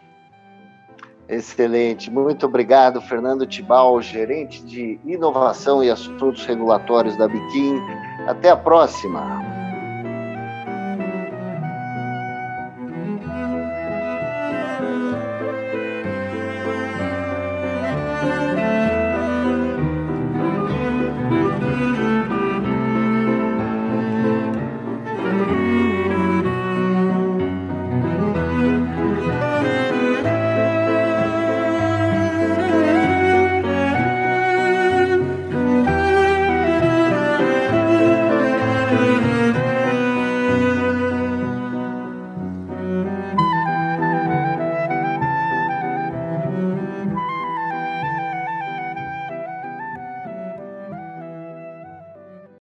Excelente, 1.31 2.11
muito 2.11 2.45
obrigado, 2.45 2.99
Fernando 2.99 3.45
Tibal, 3.45 4.01
gerente 4.01 4.61
de 4.65 4.99
inovação 5.05 5.81
e 5.81 5.89
assuntos 5.89 6.45
regulatórios 6.45 7.15
da 7.15 7.25
Biquim. 7.25 7.79
Até 8.27 8.49
a 8.49 8.57
próxima. 8.57 9.60